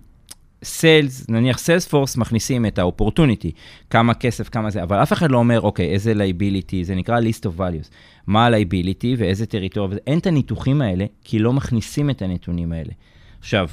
sales, 0.63 1.29
נניח 1.29 1.57
Salesforce 1.57 2.17
מכניסים 2.17 2.65
את 2.65 2.79
ה 2.79 2.85
opportunity, 2.85 3.51
כמה 3.89 4.13
כסף, 4.13 4.49
כמה 4.49 4.69
זה, 4.69 4.83
אבל 4.83 5.03
אף 5.03 5.13
אחד 5.13 5.31
לא 5.31 5.37
אומר, 5.37 5.61
אוקיי, 5.61 5.89
איזה 5.89 6.13
liability, 6.13 6.83
זה 6.83 6.95
נקרא 6.95 7.19
list 7.19 7.43
of 7.43 7.59
values, 7.59 7.89
מה 8.27 8.45
ה-liability 8.45 9.07
ואיזה 9.17 9.45
טריטוריה, 9.45 9.97
אין 10.07 10.19
את 10.19 10.27
הניתוחים 10.27 10.81
האלה, 10.81 11.05
כי 11.23 11.39
לא 11.39 11.53
מכניסים 11.53 12.09
את 12.09 12.21
הנתונים 12.21 12.71
האלה. 12.71 12.91
עכשיו, 13.39 13.67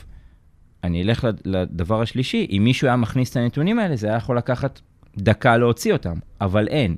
אני 0.85 1.02
אלך 1.02 1.26
לדבר 1.45 2.02
השלישי, 2.02 2.47
אם 2.50 2.64
מישהו 2.64 2.87
היה 2.87 2.97
מכניס 2.97 3.31
את 3.31 3.37
הנתונים 3.37 3.78
האלה, 3.78 3.97
זה 3.97 4.07
היה 4.07 4.16
יכול 4.16 4.38
לקחת 4.38 4.81
דקה 5.19 5.57
להוציא 5.57 5.93
אותם, 5.93 6.14
אבל 6.40 6.69
אין. 6.69 6.97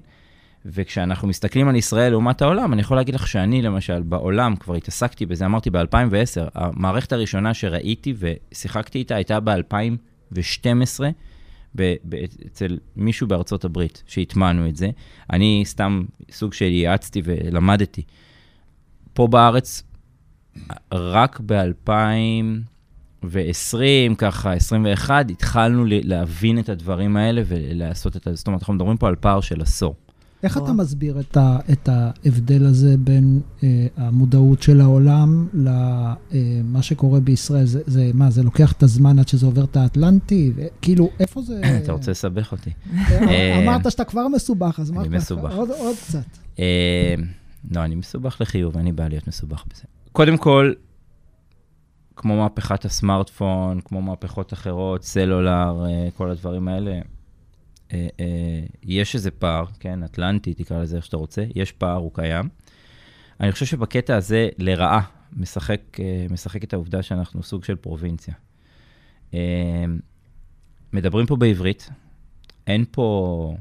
וכשאנחנו 0.75 1.28
מסתכלים 1.28 1.68
על 1.68 1.76
ישראל 1.76 2.10
לעומת 2.10 2.42
העולם, 2.42 2.72
אני 2.72 2.80
יכול 2.80 2.96
להגיד 2.96 3.14
לך 3.14 3.26
שאני, 3.26 3.62
למשל, 3.62 4.02
בעולם, 4.02 4.56
כבר 4.56 4.75
התעסקתי 4.75 5.26
בזה, 5.26 5.46
אמרתי 5.46 5.70
ב-2010, 5.70 6.50
המערכת 6.54 7.12
הראשונה 7.12 7.54
שראיתי 7.54 8.14
ושיחקתי 8.18 8.98
איתה 8.98 9.14
הייתה 9.14 9.40
ב-2012, 9.40 11.00
אצל 12.46 12.78
מישהו 12.96 13.26
בארצות 13.26 13.64
הברית, 13.64 14.02
שהטמענו 14.06 14.68
את 14.68 14.76
זה. 14.76 14.90
אני 15.32 15.62
סתם 15.66 16.04
סוג 16.30 16.52
של 16.52 16.64
ייעצתי 16.64 17.22
ולמדתי. 17.25 18.02
פה 19.12 19.26
בארץ, 19.26 19.82
רק 20.92 21.40
ב-2020, 21.46 24.14
ככה, 24.18 24.52
21, 24.52 25.30
התחלנו 25.30 25.84
להבין 25.87 26.58
את 26.58 26.68
הדברים 26.68 27.16
האלה 27.16 27.42
ולעשות 27.46 28.16
את 28.16 28.22
זה. 28.25 28.34
זאת 28.34 28.46
אומרת, 28.46 28.60
אנחנו 28.60 28.75
מדברים 28.75 28.96
פה 28.96 29.08
על 29.08 29.16
פער 29.16 29.40
של 29.40 29.62
עשור. 29.62 29.94
איך 30.42 30.59
אתה 30.59 30.73
מסביר 30.73 31.21
את, 31.21 31.37
ה, 31.37 31.59
את 31.73 31.88
ההבדל 31.88 32.66
הזה 32.66 32.97
בין 32.99 33.40
אה, 33.62 33.87
המודעות 33.97 34.62
של 34.62 34.80
העולם 34.80 35.49
למה 35.54 36.14
אה, 36.76 36.83
שקורה 36.83 37.21
בישראל? 37.21 37.64
זה, 37.64 37.80
זה 37.87 38.11
מה, 38.14 38.30
זה 38.30 38.42
לוקח 38.42 38.73
את 38.73 38.83
הזמן 38.83 39.18
עד 39.18 39.28
שזה 39.28 39.47
עובר 39.47 39.64
את 39.64 39.76
האטלנטי? 39.76 40.52
כאילו, 40.83 41.11
איפה 41.21 41.42
זה... 41.42 41.61
אתה 41.85 41.92
רוצה 41.92 42.11
לסבך 42.11 42.52
אותי. 42.52 42.71
אה, 43.09 43.62
אמרת 43.62 43.90
שאתה 43.90 44.04
כבר 44.04 44.28
מסובך, 44.28 44.80
אז 44.80 44.90
מה 44.90 45.00
אני 45.00 45.16
מסובך. 45.16 45.54
עוד, 45.54 45.71
עוד 45.71 45.97
קצת. 45.97 46.38
אה, 46.59 47.14
לא, 47.71 47.85
אני 47.85 47.95
מסובך 47.95 48.40
לחיוב, 48.40 48.76
אין 48.76 48.85
לי 48.85 48.92
בעיה 48.92 49.09
להיות 49.09 49.28
מסובך 49.28 49.64
בזה. 49.73 49.83
קודם 50.12 50.37
כל, 50.37 50.73
כמו 52.16 52.37
מהפכת 52.37 52.85
הסמארטפון, 52.85 53.80
כמו 53.85 54.02
מהפכות 54.02 54.52
אחרות, 54.52 55.04
סלולר, 55.04 55.87
אה, 55.87 56.09
כל 56.16 56.30
הדברים 56.30 56.68
האלה, 56.68 57.00
אה, 57.92 58.09
אה, 58.21 58.61
יש 58.83 59.14
איזה 59.14 59.30
פער, 59.30 59.64
כן, 59.80 60.02
אטלנטי, 60.02 60.54
תקרא 60.54 60.83
לזה 60.83 60.97
איך 60.97 61.04
שאתה 61.04 61.16
רוצה, 61.16 61.45
יש 61.54 61.73
פער, 61.73 61.97
הוא 61.97 62.11
קיים. 62.14 62.49
אני 63.40 63.52
חושב 63.52 63.66
שבקטע 63.66 64.16
הזה, 64.16 64.49
לרעה, 64.59 65.00
משחק, 65.37 65.80
אה, 66.00 66.26
משחק 66.30 66.64
את 66.64 66.73
העובדה 66.73 67.02
שאנחנו 67.02 67.42
סוג 67.42 67.64
של 67.64 67.76
פרובינציה. 67.76 68.35
מדברים 70.92 71.26
פה 71.26 71.37
בעברית, 71.37 71.90
אין 72.66 72.85
פה, 72.90 73.57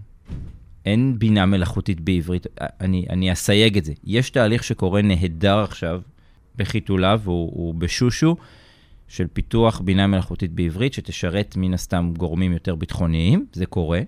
אין 0.85 1.19
בינה 1.19 1.45
מלאכותית 1.45 1.99
בעברית, 1.99 2.47
אני, 2.81 3.05
אני 3.09 3.31
אסייג 3.31 3.77
את 3.77 3.85
זה. 3.85 3.93
יש 4.03 4.29
תהליך 4.29 4.63
שקורה 4.63 5.01
נהדר 5.01 5.59
עכשיו 5.59 6.01
בחיתוליו, 6.55 7.21
הוא, 7.25 7.51
הוא 7.53 7.75
בשושו, 7.75 8.35
של 9.07 9.27
פיתוח 9.33 9.79
בינה 9.79 10.07
מלאכותית 10.07 10.51
בעברית, 10.51 10.93
שתשרת 10.93 11.55
מן 11.57 11.73
הסתם 11.73 12.13
גורמים 12.17 12.51
יותר 12.53 12.75
ביטחוניים, 12.75 13.45
זה 13.53 13.65
קורה. 13.65 14.01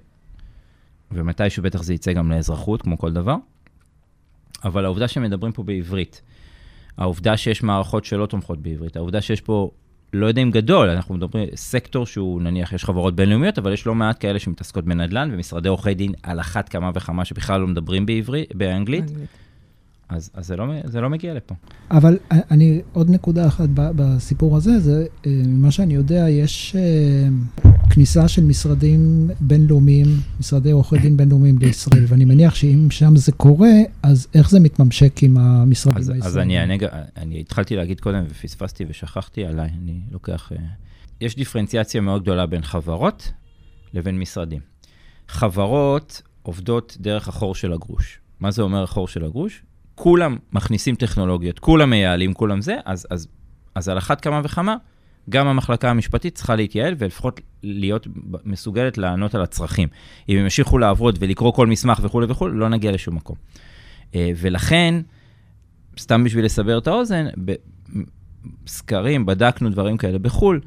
ומתישהו 1.12 1.63
בטח 1.63 1.84
זה 1.84 1.94
יצא 1.94 2.13
גם 2.13 2.32
לאזרחות, 2.32 2.82
כמו 2.82 2.98
כל 2.98 3.13
דבר. 3.13 3.36
אבל 4.63 4.86
העובדה 4.86 5.08
שמדברים 5.08 5.51
פה 5.51 5.63
בעברית, 5.63 6.22
העובדה 6.98 7.38
שיש 7.38 7.63
מערכות 7.63 8.06
שלא 8.06 8.25
תומכות 8.25 8.62
בעברית, 8.62 8.96
העובדה 8.96 9.22
שיש 9.22 9.42
פה, 9.42 9.72
לא 10.13 10.25
יודע 10.25 10.42
אם 10.42 10.51
גדול, 10.51 10.89
אנחנו 10.89 11.16
מדברים, 11.16 11.48
סקטור 11.56 12.06
שהוא, 12.06 12.42
נניח, 12.42 12.74
יש 12.74 12.86
חברות 12.86 13.16
בינלאומיות, 13.16 13.58
אבל 13.58 13.74
יש 13.74 13.86
לא 13.88 13.96
מעט 13.96 14.18
כאלה 14.20 14.39
שמתעסקות 14.39 14.86
בנדל"ן, 14.86 15.30
ומשרדי 15.34 15.70
עורכי 15.70 15.94
דין 15.94 16.12
על 16.24 16.39
אחת 16.39 16.70
כמה 16.70 16.92
וכמה 16.94 17.25
שבכלל 17.25 17.62
לא 17.62 17.68
מדברים 17.68 18.06
בעברית, 18.06 18.56
באנגלית. 18.56 19.04
אנגלית. 19.04 19.30
אז, 20.10 20.30
אז 20.34 20.48
זה, 20.48 20.56
לא, 20.56 20.66
זה 20.86 21.01
לא 21.01 21.10
מגיע 21.10 21.34
לפה. 21.34 21.56
אבל 21.92 22.18
אני, 22.32 22.82
עוד 22.94 23.10
נקודה 23.10 23.48
אחת 23.48 23.70
בסיפור 23.74 24.58
הזה, 24.58 24.80
זה, 24.80 25.06
אה, 25.25 25.32
ממה 25.46 25.72
שאני 25.72 25.94
יודע, 25.94 26.30
יש 26.30 26.75
אה, 26.75 27.72
כניסה 27.89 28.28
של 28.28 28.44
משרדים 28.44 29.30
בינלאומיים, 29.39 30.08
משרדי 30.39 30.72
עורכי 30.72 30.98
דין 30.98 31.18
בינלאומיים 31.18 31.58
לישראל, 31.58 32.06
ואני 32.08 32.25
מניח 32.25 32.56
שאם 32.56 32.88
שם 32.92 33.16
זה 33.16 33.32
קורה, 33.32 33.72
אז 34.04 34.28
איך 34.34 34.50
זה 34.50 34.60
מתממשק 34.60 35.24
עם 35.24 35.38
המשרדים 35.38 36.00
אז, 36.00 36.10
הישראלים? 36.10 36.28
אז 36.28 36.38
אני, 36.38 36.63
אני, 36.63 36.78
אני 37.18 37.39
התחלתי 37.39 37.75
להגיד 37.75 38.00
קודם 38.00 38.24
ופספסתי 38.30 38.86
ושכחתי 38.89 39.46
עליי, 39.46 39.70
אני 39.84 40.01
לוקח... 40.12 40.51
אה, 40.51 40.58
יש 41.22 41.36
דיפרנציאציה 41.36 42.01
מאוד 42.01 42.22
גדולה 42.22 42.46
בין 42.46 42.62
חברות 42.62 43.32
לבין 43.94 44.20
משרדים. 44.20 44.62
חברות 45.28 46.22
עובדות 46.42 46.98
דרך 47.00 47.28
החור 47.28 47.56
של 47.56 47.74
הגרוש. 47.74 48.20
מה 48.39 48.51
זה 48.51 48.62
אומר 48.62 48.84
החור 48.84 49.08
של 49.08 49.25
הגרוש? 49.25 49.63
כולם 50.01 50.38
מכניסים 50.53 50.96
טכנולוגיות, 50.96 51.60
כולם 51.60 51.89
מייעלים, 51.89 52.34
כולם 52.34 52.62
זה, 52.62 52.77
אז, 52.86 53.08
אז, 53.10 53.27
אז 53.75 53.89
על 53.89 53.98
אחת 53.98 54.22
כמה 54.22 54.41
וכמה, 54.44 54.75
גם 55.29 55.48
המחלקה 55.48 55.89
המשפטית 55.89 56.36
צריכה 56.36 56.56
להתייעל 56.56 56.96
ולפחות 56.98 57.41
להיות 57.63 58.08
מסוגלת 58.46 58.98
לענות 58.98 59.36
על 59.36 59.41
הצרכים. 59.41 59.88
אם 60.29 60.38
הם 60.38 60.44
ימשיכו 60.44 60.77
לעבוד 60.77 61.18
ולקרוא 61.22 61.53
כל 61.53 61.68
מסמך 61.68 62.00
וכולי 62.03 62.27
וכולי, 62.29 62.58
לא 62.58 62.70
נגיע 62.70 62.91
לשום 62.91 63.15
מקום. 63.15 63.36
אה, 64.15 64.32
ולכן, 64.36 64.96
סתם 66.00 66.24
בשביל 66.24 66.46
לסבר 66.46 66.77
את 66.77 66.88
האוזן, 66.88 67.25
בסקרים, 68.65 69.25
בדקנו 69.25 69.70
דברים 69.70 69.98
כאלה 69.98 70.20
בחו"ל, 70.20 70.62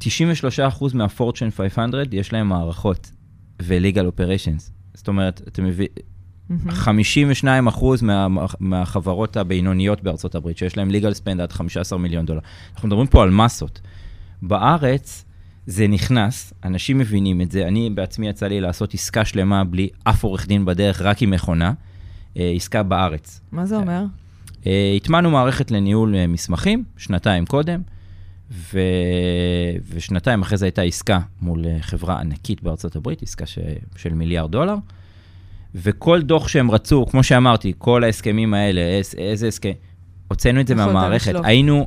93% 0.00 0.04
מה-Fortune 0.94 1.50
500 1.56 1.94
יש 2.12 2.32
להם 2.32 2.48
מערכות 2.48 3.10
ו-legal 3.62 4.18
operations. 4.18 4.70
זאת 4.94 5.08
אומרת, 5.08 5.42
אתם 5.48 5.64
מבינים, 5.64 6.09
52 6.68 7.66
אחוז 7.66 8.02
מה, 8.02 8.26
מהחברות 8.60 9.36
הבינוניות 9.36 10.02
בארצות 10.02 10.34
הברית, 10.34 10.58
שיש 10.58 10.76
להם 10.76 10.90
legal 10.90 11.14
spend 11.24 11.42
עד 11.42 11.52
15 11.52 11.98
מיליון 11.98 12.26
דולר. 12.26 12.40
אנחנו 12.74 12.88
מדברים 12.88 13.06
פה 13.06 13.22
על 13.22 13.30
מסות. 13.30 13.80
בארץ 14.42 15.24
זה 15.66 15.88
נכנס, 15.88 16.52
אנשים 16.64 16.98
מבינים 16.98 17.40
את 17.40 17.50
זה. 17.50 17.68
אני 17.68 17.90
בעצמי 17.90 18.28
יצא 18.28 18.46
לי 18.46 18.60
לעשות 18.60 18.94
עסקה 18.94 19.24
שלמה 19.24 19.64
בלי 19.64 19.88
אף 20.04 20.24
עורך 20.24 20.46
דין 20.46 20.64
בדרך, 20.64 21.02
רק 21.02 21.22
עם 21.22 21.30
מכונה. 21.30 21.72
אה, 22.36 22.52
עסקה 22.56 22.82
בארץ. 22.82 23.40
מה 23.52 23.66
זה 23.66 23.76
אומר? 23.76 24.04
אה, 24.66 24.92
הטמענו 24.96 25.30
מערכת 25.30 25.70
לניהול 25.70 26.14
אה, 26.14 26.26
מסמכים, 26.26 26.84
שנתיים 26.96 27.46
קודם, 27.46 27.80
ו... 28.50 28.80
ושנתיים 29.88 30.42
אחרי 30.42 30.58
זה 30.58 30.66
הייתה 30.66 30.82
עסקה 30.82 31.20
מול 31.42 31.64
חברה 31.80 32.20
ענקית 32.20 32.62
בארצות 32.62 32.96
הברית, 32.96 33.22
עסקה 33.22 33.46
ש... 33.46 33.58
של 33.96 34.12
מיליארד 34.14 34.50
דולר. 34.50 34.74
וכל 35.74 36.22
דוח 36.22 36.48
שהם 36.48 36.70
רצו, 36.70 37.06
כמו 37.10 37.22
שאמרתי, 37.22 37.72
כל 37.78 38.04
ההסכמים 38.04 38.54
האלה, 38.54 38.80
איזה, 38.80 39.18
איזה 39.18 39.48
הסכם, 39.48 39.72
הוצאנו 40.28 40.60
את 40.60 40.66
זה 40.66 40.74
מהמערכת. 40.74 41.32
היינו, 41.44 41.86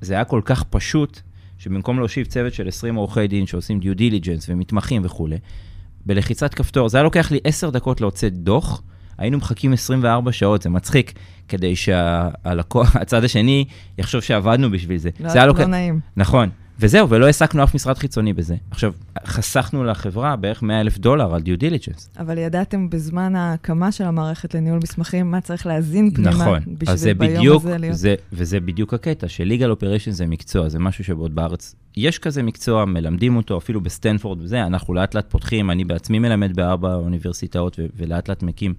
זה 0.00 0.14
היה 0.14 0.24
כל 0.24 0.40
כך 0.44 0.62
פשוט, 0.62 1.20
שבמקום 1.58 1.98
להושיב 1.98 2.26
צוות 2.26 2.54
של 2.54 2.68
20 2.68 2.94
עורכי 2.94 3.26
דין 3.26 3.46
שעושים 3.46 3.80
due 3.80 3.96
diligence 3.96 4.46
ומתמחים 4.48 5.02
וכולי, 5.04 5.36
בלחיצת 6.06 6.54
כפתור, 6.54 6.88
זה 6.88 6.98
היה 6.98 7.04
לוקח 7.04 7.30
לי 7.30 7.38
10 7.44 7.70
דקות 7.70 8.00
להוציא 8.00 8.28
דוח, 8.28 8.82
היינו 9.18 9.38
מחכים 9.38 9.72
24 9.72 10.32
שעות, 10.32 10.62
זה 10.62 10.70
מצחיק, 10.70 11.12
כדי 11.48 11.76
שהלקוח, 11.76 12.96
הצד 12.96 13.24
השני, 13.24 13.64
יחשוב 13.98 14.20
שעבדנו 14.20 14.70
בשביל 14.70 14.98
זה. 14.98 15.10
לא, 15.20 15.28
זה 15.28 15.38
לא 15.38 15.44
לוקח... 15.44 15.64
נעים. 15.64 16.00
נכון. 16.16 16.48
וזהו, 16.80 17.10
ולא 17.10 17.26
העסקנו 17.26 17.64
אף 17.64 17.74
משרד 17.74 17.98
חיצוני 17.98 18.32
בזה. 18.32 18.56
עכשיו, 18.70 18.92
חסכנו 19.26 19.84
לחברה 19.84 20.36
בערך 20.36 20.62
100 20.62 20.80
אלף 20.80 20.98
דולר 20.98 21.34
על 21.34 21.42
due 21.42 21.58
diligence. 21.58 22.10
אבל 22.18 22.38
ידעתם 22.38 22.90
בזמן 22.90 23.36
ההקמה 23.36 23.92
של 23.92 24.04
המערכת 24.04 24.54
לניהול 24.54 24.78
מסמכים, 24.82 25.30
מה 25.30 25.40
צריך 25.40 25.66
להזין 25.66 26.10
פנימה, 26.10 26.30
נכון, 26.30 26.58
בשביל 26.68 26.90
אז 26.90 27.00
זה 27.00 27.14
ביום 27.14 27.38
בדיוק, 27.38 27.64
הזה 27.64 27.78
להיות... 27.78 27.96
זה, 27.96 28.14
וזה 28.32 28.60
בדיוק 28.60 28.94
הקטע, 28.94 29.28
ש 29.28 29.40
legal 29.40 29.70
operation 29.70 30.10
זה 30.10 30.26
מקצוע, 30.26 30.68
זה 30.68 30.78
משהו 30.78 31.04
שבעוד 31.04 31.34
בארץ 31.34 31.74
יש 31.96 32.18
כזה 32.18 32.42
מקצוע, 32.42 32.84
מלמדים 32.84 33.36
אותו, 33.36 33.58
אפילו 33.58 33.80
בסטנפורד 33.80 34.42
וזה, 34.42 34.66
אנחנו 34.66 34.94
לאט 34.94 35.14
לאט 35.14 35.30
פותחים, 35.30 35.70
אני 35.70 35.84
בעצמי 35.84 36.18
מלמד 36.18 36.56
בארבע 36.56 36.94
אוניברסיטאות 36.94 37.78
ולאט 37.96 38.28
לאט 38.28 38.42
מקים 38.42 38.74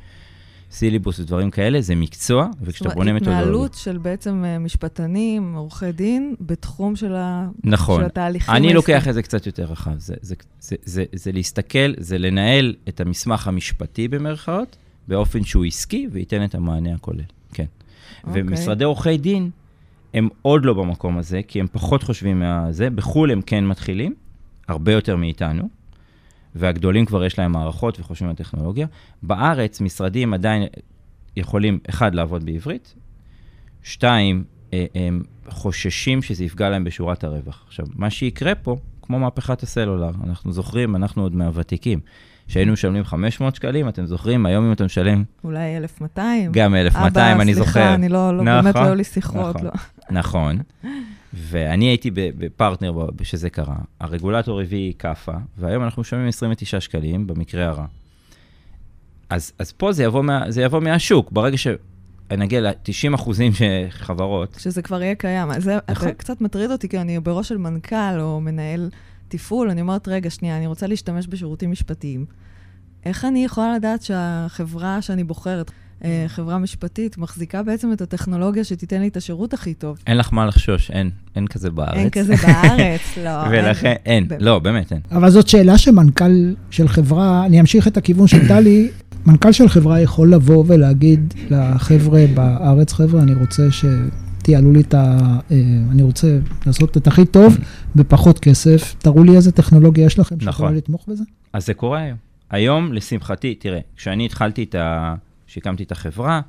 סילבוס 0.71 1.19
ודברים 1.19 1.51
כאלה, 1.51 1.81
זה 1.81 1.95
מקצוע, 1.95 2.47
וכשאתה 2.61 2.89
בונה 2.89 3.13
מתודולוגיה. 3.13 3.41
התנהלות 3.41 3.73
של 3.73 3.97
בעצם 3.97 4.45
אה, 4.45 4.59
משפטנים, 4.59 5.53
עורכי 5.53 5.91
דין, 5.91 6.35
בתחום 6.41 6.95
של, 6.95 7.15
ה... 7.15 7.49
נכון. 7.63 8.01
של 8.01 8.05
התהליכים. 8.05 8.55
אני. 8.55 8.73
לוקח 8.73 9.07
את 9.07 9.13
זה 9.13 9.21
קצת 9.21 9.45
יותר 9.45 9.63
רחב. 9.63 9.91
זה, 9.97 10.15
זה, 10.21 10.35
זה, 10.59 10.75
זה, 10.83 11.03
זה 11.13 11.31
להסתכל, 11.31 11.93
זה 11.97 12.17
לנהל 12.17 12.75
את 12.89 13.01
המסמך 13.01 13.47
המשפטי 13.47 14.07
במרכאות, 14.07 14.77
באופן 15.07 15.43
שהוא 15.43 15.65
עסקי 15.65 16.07
וייתן 16.11 16.43
את 16.43 16.55
המענה 16.55 16.93
הכולל. 16.93 17.21
כן. 17.53 17.65
אוקיי. 18.23 18.41
ומשרדי 18.41 18.83
עורכי 18.83 19.17
דין, 19.17 19.49
הם 20.13 20.29
עוד 20.41 20.65
לא 20.65 20.73
במקום 20.73 21.17
הזה, 21.17 21.41
כי 21.47 21.59
הם 21.59 21.67
פחות 21.71 22.03
חושבים 22.03 22.39
מהזה. 22.39 22.89
בחו"ל 22.89 23.31
הם 23.31 23.41
כן 23.41 23.67
מתחילים, 23.67 24.13
הרבה 24.67 24.91
יותר 24.91 25.15
מאיתנו, 25.15 25.69
והגדולים 26.55 27.05
כבר 27.05 27.25
יש 27.25 27.39
להם 27.39 27.51
מערכות 27.51 27.99
וחושבים 27.99 28.29
על 28.29 28.35
טכנולוגיה. 28.35 28.87
בארץ, 29.23 29.81
משרדים 29.81 30.33
עדיין 30.33 30.63
יכולים, 31.37 31.79
אחד, 31.89 32.15
לעבוד 32.15 32.45
בעברית, 32.45 32.95
שתיים, 33.83 34.43
אה, 34.73 34.85
הם 34.95 35.23
חוששים 35.49 36.21
שזה 36.21 36.43
יפגע 36.43 36.69
להם 36.69 36.83
בשורת 36.83 37.23
הרווח. 37.23 37.63
עכשיו, 37.67 37.85
מה 37.95 38.09
שיקרה 38.09 38.55
פה, 38.55 38.77
כמו 39.01 39.19
מהפכת 39.19 39.63
הסלולר, 39.63 40.11
אנחנו 40.23 40.51
זוכרים, 40.51 40.95
אנחנו 40.95 41.23
עוד 41.23 41.35
מהוותיקים, 41.35 41.99
שהיינו 42.47 42.73
משלמים 42.73 43.03
500 43.03 43.55
שקלים, 43.55 43.89
אתם 43.89 44.05
זוכרים, 44.05 44.45
היום 44.45 44.65
אם 44.65 44.71
אתה 44.71 44.85
משלם 44.85 45.23
אולי 45.43 45.77
1,200. 45.77 46.51
גם 46.51 46.75
1,200, 46.75 47.41
אני 47.41 47.53
זוכר. 47.53 47.69
אבא, 47.69 47.71
סליחה, 47.71 47.93
אני 47.93 48.09
לא, 48.09 48.37
לא 48.37 48.43
נכון, 48.43 48.63
באמת 48.63 48.75
לא 48.75 48.81
היו 48.81 48.95
לי 48.95 49.03
שיחות, 49.03 49.55
נכון. 49.55 49.65
לא. 49.65 49.71
נכון. 50.11 50.59
ואני 51.33 51.85
הייתי 51.85 52.11
בפרטנר 52.13 52.93
שזה 53.23 53.49
קרה. 53.49 53.75
הרגולטור 53.99 54.61
הביא 54.61 54.93
כאפה, 54.99 55.33
והיום 55.57 55.83
אנחנו 55.83 56.01
משלמים 56.01 56.27
29 56.27 56.79
שקלים, 56.79 57.27
במקרה 57.27 57.65
הרע. 57.65 57.85
אז, 59.29 59.51
אז 59.59 59.71
פה 59.71 59.91
זה 59.91 60.03
יבוא, 60.03 60.23
מה, 60.23 60.51
זה 60.51 60.61
יבוא 60.61 60.79
מהשוק. 60.79 61.31
ברגע 61.31 61.57
שנגיע 61.57 62.61
ל-90 62.61 63.15
אחוזים 63.15 63.51
חברות, 63.89 64.57
שזה 64.59 64.81
כבר 64.81 65.01
יהיה 65.01 65.15
קיים. 65.15 65.59
זה 65.59 65.77
נכון. 65.91 66.11
קצת 66.11 66.41
מטריד 66.41 66.71
אותי, 66.71 66.89
כי 66.89 66.99
אני 66.99 67.19
בראש 67.19 67.49
של 67.49 67.57
מנכ"ל 67.57 68.19
או 68.19 68.41
מנהל 68.41 68.89
תפעול, 69.27 69.69
אני 69.69 69.81
אומרת, 69.81 70.07
רגע, 70.07 70.29
שנייה, 70.29 70.57
אני 70.57 70.67
רוצה 70.67 70.87
להשתמש 70.87 71.27
בשירותים 71.27 71.71
משפטיים. 71.71 72.25
איך 73.05 73.25
אני 73.25 73.45
יכולה 73.45 73.75
לדעת 73.75 74.01
שהחברה 74.01 75.01
שאני 75.01 75.23
בוחרת, 75.23 75.71
חברה 76.27 76.57
משפטית, 76.57 77.17
מחזיקה 77.17 77.63
בעצם 77.63 77.93
את 77.93 78.01
הטכנולוגיה 78.01 78.63
שתיתן 78.63 79.01
לי 79.01 79.07
את 79.07 79.17
השירות 79.17 79.53
הכי 79.53 79.73
טוב? 79.73 79.97
אין 80.07 80.17
לך 80.17 80.33
מה 80.33 80.45
לחשוש, 80.45 80.91
אין, 80.91 81.09
אין 81.35 81.47
כזה 81.47 81.69
בארץ. 81.69 81.93
אין 81.93 82.09
כזה 82.09 82.33
בארץ, 82.35 83.01
לא. 83.25 83.29
ולכן, 83.51 83.93
אין, 84.05 84.27
באמת. 84.27 84.41
לא, 84.41 84.59
באמת 84.59 84.91
אין. 84.91 84.99
אבל 85.11 85.29
זאת 85.29 85.47
שאלה 85.47 85.77
שמנכ"ל 85.77 86.53
של 86.69 86.87
חברה, 86.87 87.45
אני 87.45 87.59
אמשיך 87.59 87.87
את 87.87 87.97
הכיוון 87.97 88.27
של 88.27 88.47
טלי, 88.47 88.89
מנכ"ל 89.25 89.51
של 89.51 89.69
חברה 89.69 90.01
יכול 90.01 90.33
לבוא 90.33 90.63
ולהגיד 90.67 91.33
לחבר'ה 91.49 92.25
בארץ, 92.33 92.93
חבר'ה, 92.93 93.21
אני 93.21 93.33
רוצה 93.33 93.63
שתיעלו 93.71 94.73
לי 94.73 94.81
את 94.81 94.93
ה... 94.93 95.17
אה, 95.51 95.57
אני 95.91 96.03
רוצה 96.03 96.37
לעשות 96.65 96.97
את 96.97 97.07
הכי 97.07 97.25
טוב 97.25 97.57
בפחות 97.95 98.39
כסף, 98.39 98.95
תראו 98.99 99.23
לי 99.23 99.35
איזה 99.35 99.51
טכנולוגיה 99.51 100.05
יש 100.05 100.19
לכם 100.19 100.39
שיכולה 100.39 100.49
נכון. 100.49 100.75
לתמוך 100.75 101.05
בזה. 101.07 101.23
אז 101.53 101.65
זה 101.65 101.73
קורה 101.73 101.99
היום. 101.99 102.17
היום, 102.49 102.93
לשמחתי, 102.93 103.55
תראה, 103.55 103.79
כשאני 103.97 104.25
התחלתי 104.25 104.63
את 104.63 104.75
ה... 104.75 105.15
כשהקמתי 105.49 105.83
את 105.83 105.91
החברה, 105.91 106.41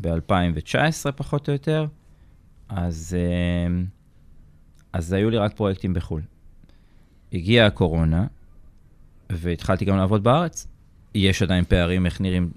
ב-2019 0.00 1.12
פחות 1.16 1.48
או 1.48 1.52
יותר, 1.52 1.86
אז, 2.68 3.16
אה, 3.18 3.82
אז 4.92 5.12
היו 5.12 5.30
לי 5.30 5.38
רק 5.38 5.56
פרויקטים 5.56 5.94
בחו"ל. 5.94 6.22
הגיעה 7.32 7.66
הקורונה, 7.66 8.26
והתחלתי 9.32 9.84
גם 9.84 9.96
לעבוד 9.96 10.24
בארץ. 10.24 10.66
יש 11.14 11.42
עדיין 11.42 11.64
פערים 11.64 12.06
איך 12.06 12.20
נראים 12.20 12.50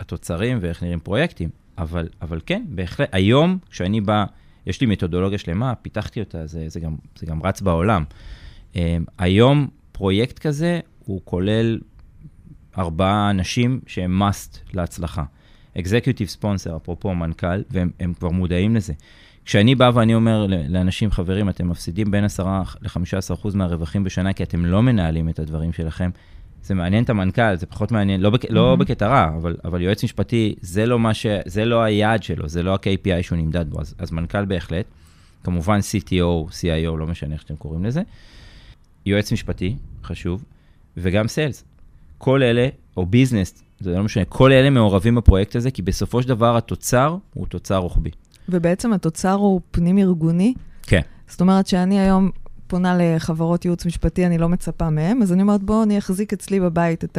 התוצרים 0.00 0.58
ואיך 0.60 0.82
נראים 0.82 1.00
פרויקטים, 1.00 1.50
אבל, 1.78 2.08
אבל 2.22 2.40
כן, 2.46 2.64
בהחלט, 2.68 3.08
היום, 3.12 3.58
כשאני 3.70 4.00
בא, 4.00 4.24
יש 4.66 4.80
לי 4.80 4.86
מתודולוגיה 4.86 5.38
שלמה, 5.38 5.74
פיתחתי 5.74 6.20
אותה, 6.20 6.46
זה, 6.46 6.68
זה, 6.68 6.80
גם, 6.80 6.96
זה 7.16 7.26
גם 7.26 7.42
רץ 7.42 7.60
בעולם. 7.60 8.04
אה, 8.76 8.96
היום 9.18 9.68
פרויקט 9.92 10.38
כזה, 10.38 10.80
הוא 10.98 11.20
כולל 11.24 11.78
ארבעה 12.78 13.30
אנשים 13.30 13.80
שהם 13.86 14.22
must 14.22 14.58
להצלחה. 14.74 15.24
אקזקיוטיב 15.78 16.28
ספונסר, 16.28 16.76
אפרופו 16.76 17.14
מנכ"ל, 17.14 17.62
והם 17.70 17.90
הם 18.00 18.14
כבר 18.14 18.30
מודעים 18.30 18.76
לזה. 18.76 18.92
כשאני 19.44 19.74
בא 19.74 19.90
ואני 19.94 20.14
אומר 20.14 20.46
לאנשים, 20.68 21.10
חברים, 21.10 21.48
אתם 21.48 21.68
מפסידים 21.68 22.10
בין 22.10 22.24
10 22.24 22.46
ל-15% 22.80 23.48
מהרווחים 23.54 24.04
בשנה, 24.04 24.32
כי 24.32 24.42
אתם 24.42 24.64
לא 24.64 24.82
מנהלים 24.82 25.28
את 25.28 25.38
הדברים 25.38 25.72
שלכם, 25.72 26.10
זה 26.62 26.74
מעניין 26.74 27.04
את 27.04 27.10
המנכ"ל, 27.10 27.56
זה 27.56 27.66
פחות 27.66 27.92
מעניין, 27.92 28.20
לא, 28.20 28.30
בק... 28.30 28.50
לא 28.50 28.76
בקטע 28.76 29.06
רע, 29.06 29.36
אבל, 29.36 29.56
אבל 29.64 29.82
יועץ 29.82 30.04
משפטי, 30.04 30.54
זה 30.60 30.86
לא, 30.86 30.98
ש... 31.12 31.26
זה 31.46 31.64
לא 31.64 31.82
היעד 31.82 32.22
שלו, 32.22 32.48
זה 32.48 32.62
לא 32.62 32.74
ה-KPI 32.74 33.22
שהוא 33.22 33.38
נמדד 33.38 33.70
בו, 33.70 33.80
אז, 33.80 33.94
אז 33.98 34.12
מנכ"ל 34.12 34.44
בהחלט. 34.44 34.86
כמובן 35.44 35.78
CTO, 35.78 36.50
CIO, 36.50 36.96
לא 36.98 37.06
משנה 37.06 37.34
איך 37.34 37.42
שאתם 37.42 37.56
קוראים 37.56 37.84
לזה. 37.84 38.02
יועץ 39.06 39.32
משפטי, 39.32 39.76
חשוב, 40.04 40.44
וגם 40.96 41.28
סיילס. 41.28 41.64
כל 42.22 42.42
אלה, 42.42 42.68
או 42.96 43.06
ביזנס, 43.06 43.62
זה 43.80 43.90
לא 43.90 44.02
משנה, 44.02 44.24
כל 44.24 44.52
אלה 44.52 44.70
מעורבים 44.70 45.14
בפרויקט 45.14 45.56
הזה, 45.56 45.70
כי 45.70 45.82
בסופו 45.82 46.22
של 46.22 46.28
דבר 46.28 46.56
התוצר 46.56 47.16
הוא 47.34 47.46
תוצר 47.46 47.76
רוחבי. 47.76 48.10
ובעצם 48.48 48.92
התוצר 48.92 49.32
הוא 49.32 49.60
פנים-ארגוני. 49.70 50.54
כן. 50.82 51.00
זאת 51.28 51.40
אומרת 51.40 51.66
שאני 51.66 52.00
היום 52.00 52.30
פונה 52.66 52.96
לחברות 52.98 53.64
ייעוץ 53.64 53.86
משפטי, 53.86 54.26
אני 54.26 54.38
לא 54.38 54.48
מצפה 54.48 54.90
מהם, 54.90 55.22
אז 55.22 55.32
אני 55.32 55.42
אומרת, 55.42 55.62
בואו 55.62 55.82
אני 55.82 55.98
אחזיק 55.98 56.32
אצלי 56.32 56.60
בבית 56.60 57.04
את 57.04 57.18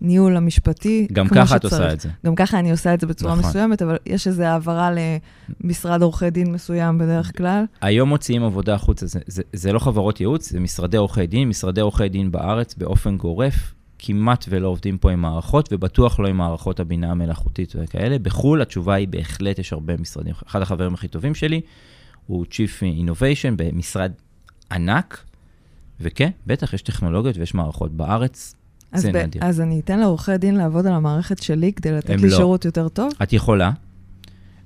הניהול 0.00 0.36
המשפטי 0.36 1.06
גם 1.12 1.28
ככה 1.28 1.56
את. 1.56 1.64
עושה 1.64 1.92
את 1.92 2.00
זה. 2.00 2.08
גם 2.26 2.34
ככה 2.34 2.58
אני 2.58 2.70
עושה 2.70 2.94
את 2.94 3.00
זה 3.00 3.06
בצורה 3.06 3.34
נכון. 3.34 3.50
מסוימת, 3.50 3.82
אבל 3.82 3.96
יש 4.06 4.26
איזו 4.26 4.42
העברה 4.42 4.90
למשרד 5.64 6.02
עורכי 6.02 6.30
דין 6.30 6.52
מסוים 6.52 6.98
בדרך 6.98 7.36
כלל. 7.36 7.64
היום 7.80 8.08
מוציאים 8.08 8.42
עבודה 8.42 8.74
החוצה, 8.74 9.06
זה, 9.06 9.20
זה, 9.26 9.42
זה 9.52 9.72
לא 9.72 9.78
חברות 9.78 10.20
ייעוץ, 10.20 10.50
זה 10.50 10.60
משרדי 10.60 10.96
עורכי 10.96 11.26
דין. 11.26 11.48
משרדי 11.48 11.80
עורכי 11.80 12.08
דין 12.08 12.32
בארץ 12.32 12.74
באופן 12.74 13.16
גורף, 13.16 13.74
כמעט 14.06 14.44
ולא 14.48 14.68
עובדים 14.68 14.98
פה 14.98 15.10
עם 15.10 15.20
מערכות, 15.20 15.68
ובטוח 15.72 16.20
לא 16.20 16.28
עם 16.28 16.36
מערכות 16.36 16.80
הבינה 16.80 17.10
המלאכותית 17.10 17.72
וכאלה. 17.76 18.18
בחו"ל 18.18 18.62
התשובה 18.62 18.94
היא 18.94 19.08
בהחלט 19.08 19.58
יש 19.58 19.72
הרבה 19.72 19.96
משרדים. 19.96 20.34
אחד 20.46 20.62
החברים 20.62 20.94
הכי 20.94 21.08
טובים 21.08 21.34
שלי, 21.34 21.60
הוא 22.26 22.46
Chief 22.50 22.82
Innovation 22.82 23.56
במשרד 23.56 24.12
ענק, 24.72 25.24
וכן, 26.00 26.30
בטח, 26.46 26.72
יש 26.74 26.82
טכנולוגיות 26.82 27.36
ויש 27.36 27.54
מערכות 27.54 27.92
בארץ, 27.92 28.54
אז, 28.92 29.06
ב- 29.06 29.16
נדיר. 29.16 29.44
אז 29.44 29.60
אני 29.60 29.80
אתן 29.80 29.98
לעורכי 29.98 30.38
דין 30.38 30.56
לעבוד 30.56 30.86
על 30.86 30.92
המערכת 30.92 31.42
שלי 31.42 31.72
כדי 31.72 31.92
לתת 31.92 32.10
לי 32.10 32.28
לא. 32.28 32.36
שירות 32.36 32.64
יותר 32.64 32.88
טוב? 32.88 33.12
את 33.22 33.32
יכולה, 33.32 33.70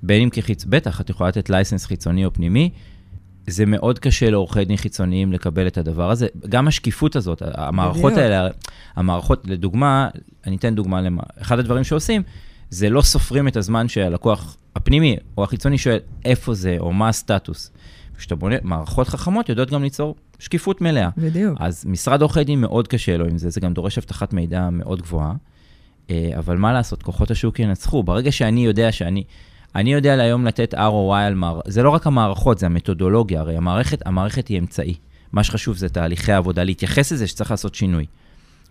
בין 0.02 0.22
אם 0.22 0.30
כחיצ... 0.30 0.64
בטח, 0.64 1.00
את 1.00 1.10
יכולה 1.10 1.28
לתת 1.28 1.50
לייסנס 1.50 1.86
חיצוני 1.86 2.24
או 2.24 2.32
פנימי. 2.32 2.70
זה 3.50 3.66
מאוד 3.66 3.98
קשה 3.98 4.30
לעורכי 4.30 4.64
דין 4.64 4.76
חיצוניים 4.76 5.32
לקבל 5.32 5.66
את 5.66 5.78
הדבר 5.78 6.10
הזה. 6.10 6.26
גם 6.48 6.68
השקיפות 6.68 7.16
הזאת, 7.16 7.42
המערכות 7.54 8.12
בדיוק. 8.12 8.18
האלה, 8.18 8.48
המערכות, 8.96 9.42
לדוגמה, 9.46 10.08
אני 10.46 10.56
אתן 10.56 10.74
דוגמה, 10.74 11.00
למה, 11.00 11.22
אחד 11.40 11.58
הדברים 11.58 11.84
שעושים, 11.84 12.22
זה 12.70 12.90
לא 12.90 13.02
סופרים 13.02 13.48
את 13.48 13.56
הזמן 13.56 13.88
שהלקוח 13.88 14.56
הפנימי 14.76 15.16
או 15.38 15.44
החיצוני 15.44 15.78
שואל 15.78 15.98
איפה 16.24 16.54
זה 16.54 16.76
או 16.80 16.92
מה 16.92 17.08
הסטטוס. 17.08 17.70
כשאתה 18.18 18.34
בונה, 18.34 18.56
מערכות 18.62 19.08
חכמות 19.08 19.48
יודעות 19.48 19.70
גם 19.70 19.82
ליצור 19.82 20.14
שקיפות 20.38 20.80
מלאה. 20.80 21.08
בדיוק. 21.16 21.58
אז 21.60 21.84
משרד 21.86 22.22
עורכי 22.22 22.44
דין 22.44 22.60
מאוד 22.60 22.88
קשה 22.88 23.16
לו 23.16 23.24
עם 23.24 23.38
זה, 23.38 23.50
זה 23.50 23.60
גם 23.60 23.72
דורש 23.72 23.98
אבטחת 23.98 24.32
מידע 24.32 24.70
מאוד 24.70 25.02
גבוהה. 25.02 25.32
אה, 26.10 26.30
אבל 26.38 26.56
מה 26.56 26.72
לעשות, 26.72 27.02
כוחות 27.02 27.30
השוק 27.30 27.58
ינצחו. 27.58 28.02
ברגע 28.02 28.32
שאני 28.32 28.64
יודע 28.64 28.92
שאני, 28.92 29.24
אני 29.74 29.92
יודע 29.92 30.16
להיום 30.16 30.46
לתת 30.46 30.74
ROI 30.74 31.14
על 31.14 31.34
מערכות, 31.34 31.64
זה 31.66 31.82
לא 31.82 31.90
רק 31.90 32.06
המערכות, 32.06 32.58
זה 32.58 32.66
המתודולוגיה, 32.66 33.40
הרי 33.40 33.56
המערכת, 33.56 34.06
המערכת 34.06 34.48
היא 34.48 34.58
אמצעי. 34.58 34.94
מה 35.32 35.44
שחשוב 35.44 35.76
זה 35.76 35.88
תהליכי 35.88 36.32
העבודה, 36.32 36.64
להתייחס 36.64 37.12
לזה 37.12 37.26
שצריך 37.26 37.50
לעשות 37.50 37.74
שינוי. 37.74 38.06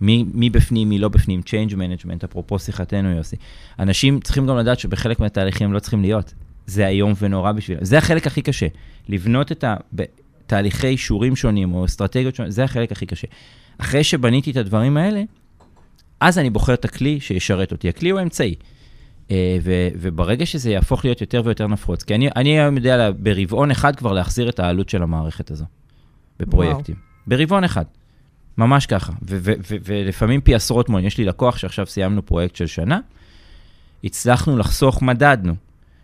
מי, 0.01 0.25
מי 0.33 0.49
בפנים, 0.49 0.89
מי 0.89 0.99
לא 0.99 1.09
בפנים, 1.09 1.41
Change 1.45 1.73
Management, 1.73 2.25
אפרופו 2.25 2.59
שיחתנו, 2.59 3.09
יוסי. 3.09 3.35
אנשים 3.79 4.19
צריכים 4.19 4.47
גם 4.47 4.57
לדעת 4.57 4.79
שבחלק 4.79 5.19
מהתהליכים 5.19 5.67
הם 5.67 5.73
לא 5.73 5.79
צריכים 5.79 6.01
להיות. 6.01 6.33
זה 6.65 6.87
איום 6.87 7.13
ונורא 7.19 7.51
בשבילם. 7.51 7.85
זה 7.85 7.97
החלק 7.97 8.27
הכי 8.27 8.41
קשה. 8.41 8.67
לבנות 9.09 9.51
את 9.51 9.63
ה... 9.63 9.75
בתהליכי 9.93 10.87
אישורים 10.87 11.35
שונים 11.35 11.73
או 11.73 11.85
אסטרטגיות 11.85 12.35
שונות, 12.35 12.51
זה 12.51 12.63
החלק 12.63 12.91
הכי 12.91 13.05
קשה. 13.05 13.27
אחרי 13.77 14.03
שבניתי 14.03 14.51
את 14.51 14.55
הדברים 14.55 14.97
האלה, 14.97 15.23
אז 16.19 16.37
אני 16.37 16.49
בוחר 16.49 16.73
את 16.73 16.85
הכלי 16.85 17.19
שישרת 17.19 17.71
אותי. 17.71 17.89
הכלי 17.89 18.09
הוא 18.09 18.19
האמצעי. 18.19 18.55
אה, 19.31 19.57
וברגע 20.01 20.45
שזה 20.45 20.71
יהפוך 20.71 21.05
להיות 21.05 21.21
יותר 21.21 21.41
ויותר 21.45 21.67
נפוץ, 21.67 22.03
כי 22.03 22.15
אני, 22.15 22.29
אני 22.35 22.59
היום 22.59 22.75
יודע 22.77 22.97
לה- 22.97 23.11
ברבעון 23.11 23.71
אחד 23.71 23.95
כבר 23.95 24.13
להחזיר 24.13 24.49
את 24.49 24.59
העלות 24.59 24.89
של 24.89 25.03
המערכת 25.03 25.51
הזו, 25.51 25.65
בפרויקטים. 26.39 26.95
ברבעון 27.27 27.63
אחד. 27.63 27.85
ממש 28.57 28.85
ככה. 28.85 29.13
ולפעמים 29.85 30.41
פי 30.41 30.55
עשרות 30.55 30.89
מונים. 30.89 31.07
יש 31.07 31.17
לי 31.17 31.25
לקוח 31.25 31.57
שעכשיו 31.57 31.85
סיימנו 31.85 32.25
פרויקט 32.25 32.55
של 32.55 32.65
שנה, 32.67 32.99
הצלחנו 34.03 34.57
לחסוך, 34.57 35.01
מדדנו. 35.01 35.53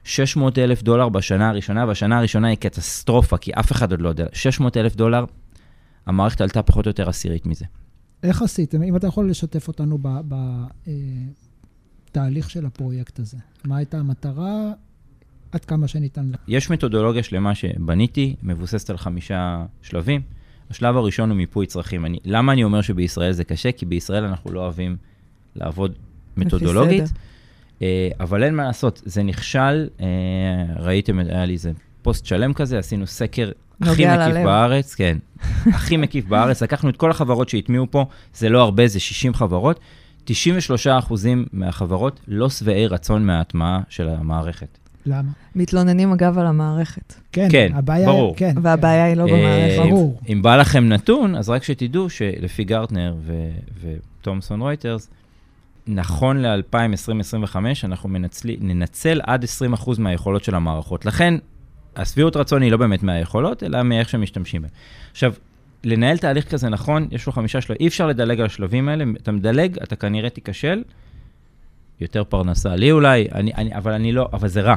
600 0.04 0.58
אלף 0.60 0.84
דולר 0.84 1.10
בשנה 1.10 1.50
הראשונה, 1.50 1.86
והשנה 1.88 2.18
הראשונה 2.18 2.48
היא 2.48 2.58
קטסטרופה, 2.58 3.38
כי 3.38 3.52
אף 3.54 3.72
אחד 3.72 3.92
עוד 3.92 4.02
לא 4.02 4.10
יודע. 4.10 4.26
600 4.34 4.78
אלף 4.78 4.96
דולר, 4.96 5.26
המערכת 6.06 6.42
עלתה 6.42 6.62
פחות 6.62 6.86
או 6.86 6.90
יותר 6.90 7.10
עשירית 7.10 7.46
מזה. 7.46 7.66
איך 8.24 8.42
עשיתם? 8.42 8.84
אם 8.84 8.96
אתה 8.96 9.08
יכול 9.08 9.30
לשתף 9.30 9.68
אותנו 9.68 9.98
בתהליך 12.16 12.50
של 12.50 12.66
הפרויקט 12.66 13.20
הזה. 13.20 13.38
מה 13.66 13.78
הייתה 13.78 13.98
המטרה? 13.98 14.72
עד 15.52 15.66
כמה 15.66 15.88
שניתן 15.88 16.30
לך. 16.32 16.40
יש 16.48 16.70
מתודולוגיה 16.70 17.24
שלמה 17.24 17.56
שבניתי, 17.56 18.36
מבוססת 18.44 18.90
על 18.90 18.98
חמישה 18.98 19.66
שלבים. 19.82 20.22
השלב 20.70 20.98
הראשון 20.98 21.30
הוא 21.30 21.38
מיפוי 21.38 21.66
צרכים. 21.66 22.06
אני, 22.06 22.18
למה 22.26 22.52
אני 22.52 22.64
אומר 22.64 22.82
שבישראל 22.82 23.32
זה 23.32 23.44
קשה? 23.44 23.72
כי 23.72 23.86
בישראל 23.86 24.24
אנחנו 24.24 24.52
לא 24.52 24.60
אוהבים 24.60 24.98
לעבוד 25.56 25.92
מתודולוגית. 26.38 27.04
אה, 27.82 28.10
אבל 28.20 28.44
אין 28.44 28.56
מה 28.56 28.64
לעשות, 28.64 29.02
זה 29.06 29.24
נכשל. 29.24 29.88
אה, 30.00 30.06
ראיתם, 30.76 31.20
היה 31.20 31.46
לי 31.46 31.54
איזה 31.54 31.72
פוסט 32.02 32.26
שלם 32.26 32.54
כזה, 32.54 32.80
עשינו 32.80 33.08
סקר 33.08 33.52
הכי 33.82 34.06
מקיף 34.06 34.20
ללב. 34.20 34.44
בארץ, 34.46 34.96
כן, 34.96 35.18
הכי 35.66 35.98
מקיף 35.98 36.26
בארץ. 36.26 36.64
לקחנו 36.64 36.90
את 36.90 36.98
כל 36.98 37.12
החברות 37.12 37.50
שהטמיעו 37.50 37.92
פה, 37.92 38.06
זה 38.34 38.50
לא 38.50 38.62
הרבה, 38.62 38.88
זה 38.88 39.00
60 39.00 39.34
חברות. 39.34 39.80
93 40.26 40.88
אחוזים 40.88 41.46
מהחברות 41.54 42.20
לא 42.28 42.50
שבעי 42.50 42.88
רצון 42.88 43.26
מההטמעה 43.26 43.82
של 43.90 44.10
המערכת. 44.10 44.78
למה? 45.06 45.32
מתלוננים 45.56 46.12
אגב 46.12 46.38
על 46.38 46.48
המערכת, 46.48 47.14
כן, 47.32 47.48
כן, 47.52 47.72
הבעיה, 47.74 48.08
ברור. 48.08 48.36
כן, 48.38 48.54
והבעיה 48.62 49.06
היא 49.06 49.16
לא 49.16 49.28
אה, 49.28 49.34
במערכת. 49.34 49.90
ברור. 49.90 50.20
אם 50.30 50.42
בא 50.42 50.56
לכם 50.56 50.90
נתון, 50.90 51.36
אז 51.36 51.50
רק 51.50 51.64
שתדעו 51.64 52.10
שלפי 52.10 52.64
גרטנר 52.64 53.16
ותומסון 53.82 54.62
רויטרס, 54.62 55.10
נכון 55.88 56.42
ל-2020-2025, 56.42 57.56
אנחנו 57.84 58.10
מנצלי, 58.10 58.58
ננצל 58.62 59.22
עד 59.24 59.46
20% 59.76 60.00
מהיכולות 60.00 60.44
של 60.44 60.56
המערכות. 60.56 61.06
לכן, 61.06 61.34
השביעות 61.96 62.36
רצון 62.36 62.62
היא 62.62 62.72
לא 62.72 62.78
באמת 62.78 63.04
מהיכולות, 63.04 63.64
אלא 63.64 63.84
מאיך 63.84 64.10
שמשתמשים 64.10 64.62
בהן. 64.62 64.72
עכשיו, 65.12 65.34
לנהל 65.86 66.18
תהליך 66.18 66.52
כזה 66.52 66.70
נכון, 66.70 67.08
יש 67.12 67.26
לו 67.28 67.32
חמישה 67.34 67.62
שלבים, 67.62 67.78
אי 67.80 67.88
אפשר 67.88 68.08
לדלג 68.08 68.40
על 68.40 68.46
השלבים 68.46 68.90
האלה, 68.90 69.06
אתה 69.22 69.32
מדלג, 69.32 69.78
אתה 69.84 69.96
כנראה 69.96 70.30
תיכשל, 70.30 70.84
יותר 72.02 72.24
פרנסה 72.24 72.76
לי 72.76 72.92
אולי, 72.92 73.28
אני, 73.34 73.52
אני, 73.54 73.76
אבל 73.76 73.92
אני 73.92 74.12
לא, 74.12 74.30
אבל 74.34 74.48
זה 74.48 74.62
רע. 74.62 74.76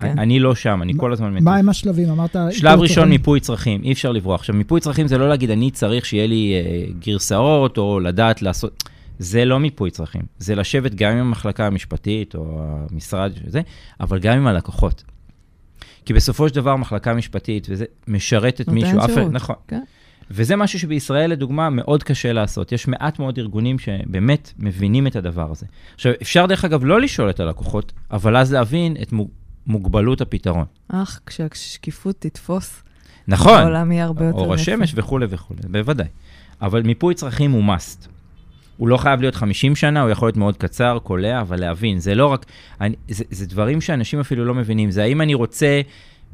כן. 0.00 0.18
אני, 0.18 0.40
לא 0.40 0.54
שם, 0.54 0.82
אני 0.82 0.92
כל 0.96 1.12
הזמן 1.12 1.32
מטיף. 1.32 1.44
מה 1.44 1.56
הם 1.56 1.68
השלבים? 1.68 2.10
אמרת... 2.10 2.36
שלב 2.50 2.80
ראשון. 2.80 3.08
מיפוי 3.08 3.40
צרכים, 3.40 3.82
אי 3.84 3.92
אפשר 3.92 4.12
לברוח. 4.12 4.40
עכשיו, 4.40 4.54
מיפוי 4.54 4.80
צרכים 4.80 5.08
זה 5.08 5.18
לא 5.18 5.28
להגיד, 5.28 5.50
אני 5.50 5.70
צריך 5.70 6.06
שיהיה 6.06 6.26
לי 6.26 6.52
אה, 6.54 6.86
גרסאות, 6.98 7.78
או 7.78 8.00
לדעת 8.00 8.42
לעשות... 8.42 8.84
זה 9.18 9.44
לא 9.44 9.60
מיפוי 9.60 9.90
צרכים. 9.90 10.22
זה 10.38 10.54
לשבת 10.54 10.94
גם 10.94 11.12
עם 11.12 11.18
המחלקה 11.18 11.66
המשפטית, 11.66 12.34
או 12.34 12.66
המשרד 12.90 13.32
וזה, 13.44 13.60
אבל 14.00 14.18
גם 14.18 14.36
עם 14.36 14.46
הלקוחות. 14.46 15.04
כי 16.04 16.12
בסופו 16.12 16.48
של 16.48 16.54
דבר, 16.54 16.70
המחלקה 16.70 17.10
המשפטית, 17.10 17.66
וזה 17.70 17.84
משרתת 18.08 18.68
נותן 18.68 18.74
מישהו, 18.74 18.98
אף- 18.98 19.10
שירות. 19.14 19.32
נכון. 19.32 19.56
כן. 19.68 19.82
וזה 20.30 20.56
משהו 20.56 20.78
שבישראל, 20.78 21.30
לדוגמה, 21.30 21.70
מאוד 21.70 22.02
קשה 22.02 22.32
לעשות. 22.32 22.72
יש 22.72 22.88
מעט 22.88 23.18
מאוד 23.18 23.38
ארגונים 23.38 23.78
שבאמת 23.78 24.52
מבינים 24.58 25.06
את 25.06 25.16
הדבר 25.16 25.50
הזה. 25.50 25.66
עכשיו, 25.94 26.12
אפשר 26.22 26.46
דרך 26.46 26.64
אגב 26.64 26.84
לא 26.84 27.00
לשאול 27.00 27.30
את 27.30 27.40
הלקוחות, 27.40 27.92
אבל 28.10 28.36
אז 28.36 28.52
להבין 28.52 28.96
את 29.02 29.12
מוג- 29.12 29.30
מוגבלות 29.66 30.20
הפתרון. 30.20 30.64
אך, 30.88 31.20
כשהשקיפות 31.26 32.16
תתפוס, 32.18 32.82
נכון. 33.28 33.58
העולם 33.58 33.92
יהיה 33.92 34.04
הרבה 34.04 34.24
יותר 34.24 34.38
אור 34.38 34.54
השמש 34.54 34.92
וכולי 34.96 35.26
וכולי, 35.30 35.60
בוודאי. 35.70 36.06
אבל 36.62 36.82
מיפוי 36.82 37.14
צרכים 37.14 37.50
הוא 37.50 37.62
must. 37.74 38.06
הוא 38.76 38.88
לא 38.88 38.96
חייב 38.96 39.20
להיות 39.20 39.34
50 39.34 39.76
שנה, 39.76 40.02
הוא 40.02 40.10
יכול 40.10 40.28
להיות 40.28 40.36
מאוד 40.36 40.56
קצר, 40.56 40.98
קולע, 41.02 41.40
אבל 41.40 41.60
להבין, 41.60 41.98
זה 41.98 42.14
לא 42.14 42.26
רק... 42.26 42.46
אני, 42.80 42.94
זה, 43.08 43.24
זה 43.30 43.46
דברים 43.46 43.80
שאנשים 43.80 44.20
אפילו 44.20 44.44
לא 44.44 44.54
מבינים. 44.54 44.90
זה 44.90 45.02
האם 45.02 45.20
אני 45.20 45.34
רוצה 45.34 45.80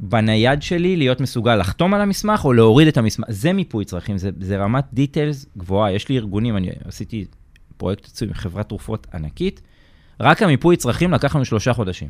בנייד 0.09 0.61
שלי 0.61 0.95
להיות 0.95 1.21
מסוגל 1.21 1.55
לחתום 1.55 1.93
על 1.93 2.01
המסמך 2.01 2.45
או 2.45 2.53
להוריד 2.53 2.87
את 2.87 2.97
המסמך. 2.97 3.25
זה 3.29 3.53
מיפוי 3.53 3.85
צרכים, 3.85 4.17
זה, 4.17 4.29
זה 4.39 4.57
רמת 4.57 4.83
דיטיילס 4.93 5.45
גבוהה. 5.57 5.91
יש 5.91 6.09
לי 6.09 6.17
ארגונים, 6.17 6.57
אני 6.57 6.69
עשיתי 6.85 7.25
פרויקט 7.77 8.05
עצום 8.05 8.27
עם 8.27 8.33
חברת 8.33 8.69
תרופות 8.69 9.07
ענקית, 9.13 9.61
רק 10.19 10.41
המיפוי 10.41 10.77
צרכים 10.77 11.11
לקח 11.11 11.35
לנו 11.35 11.45
שלושה 11.45 11.73
חודשים. 11.73 12.09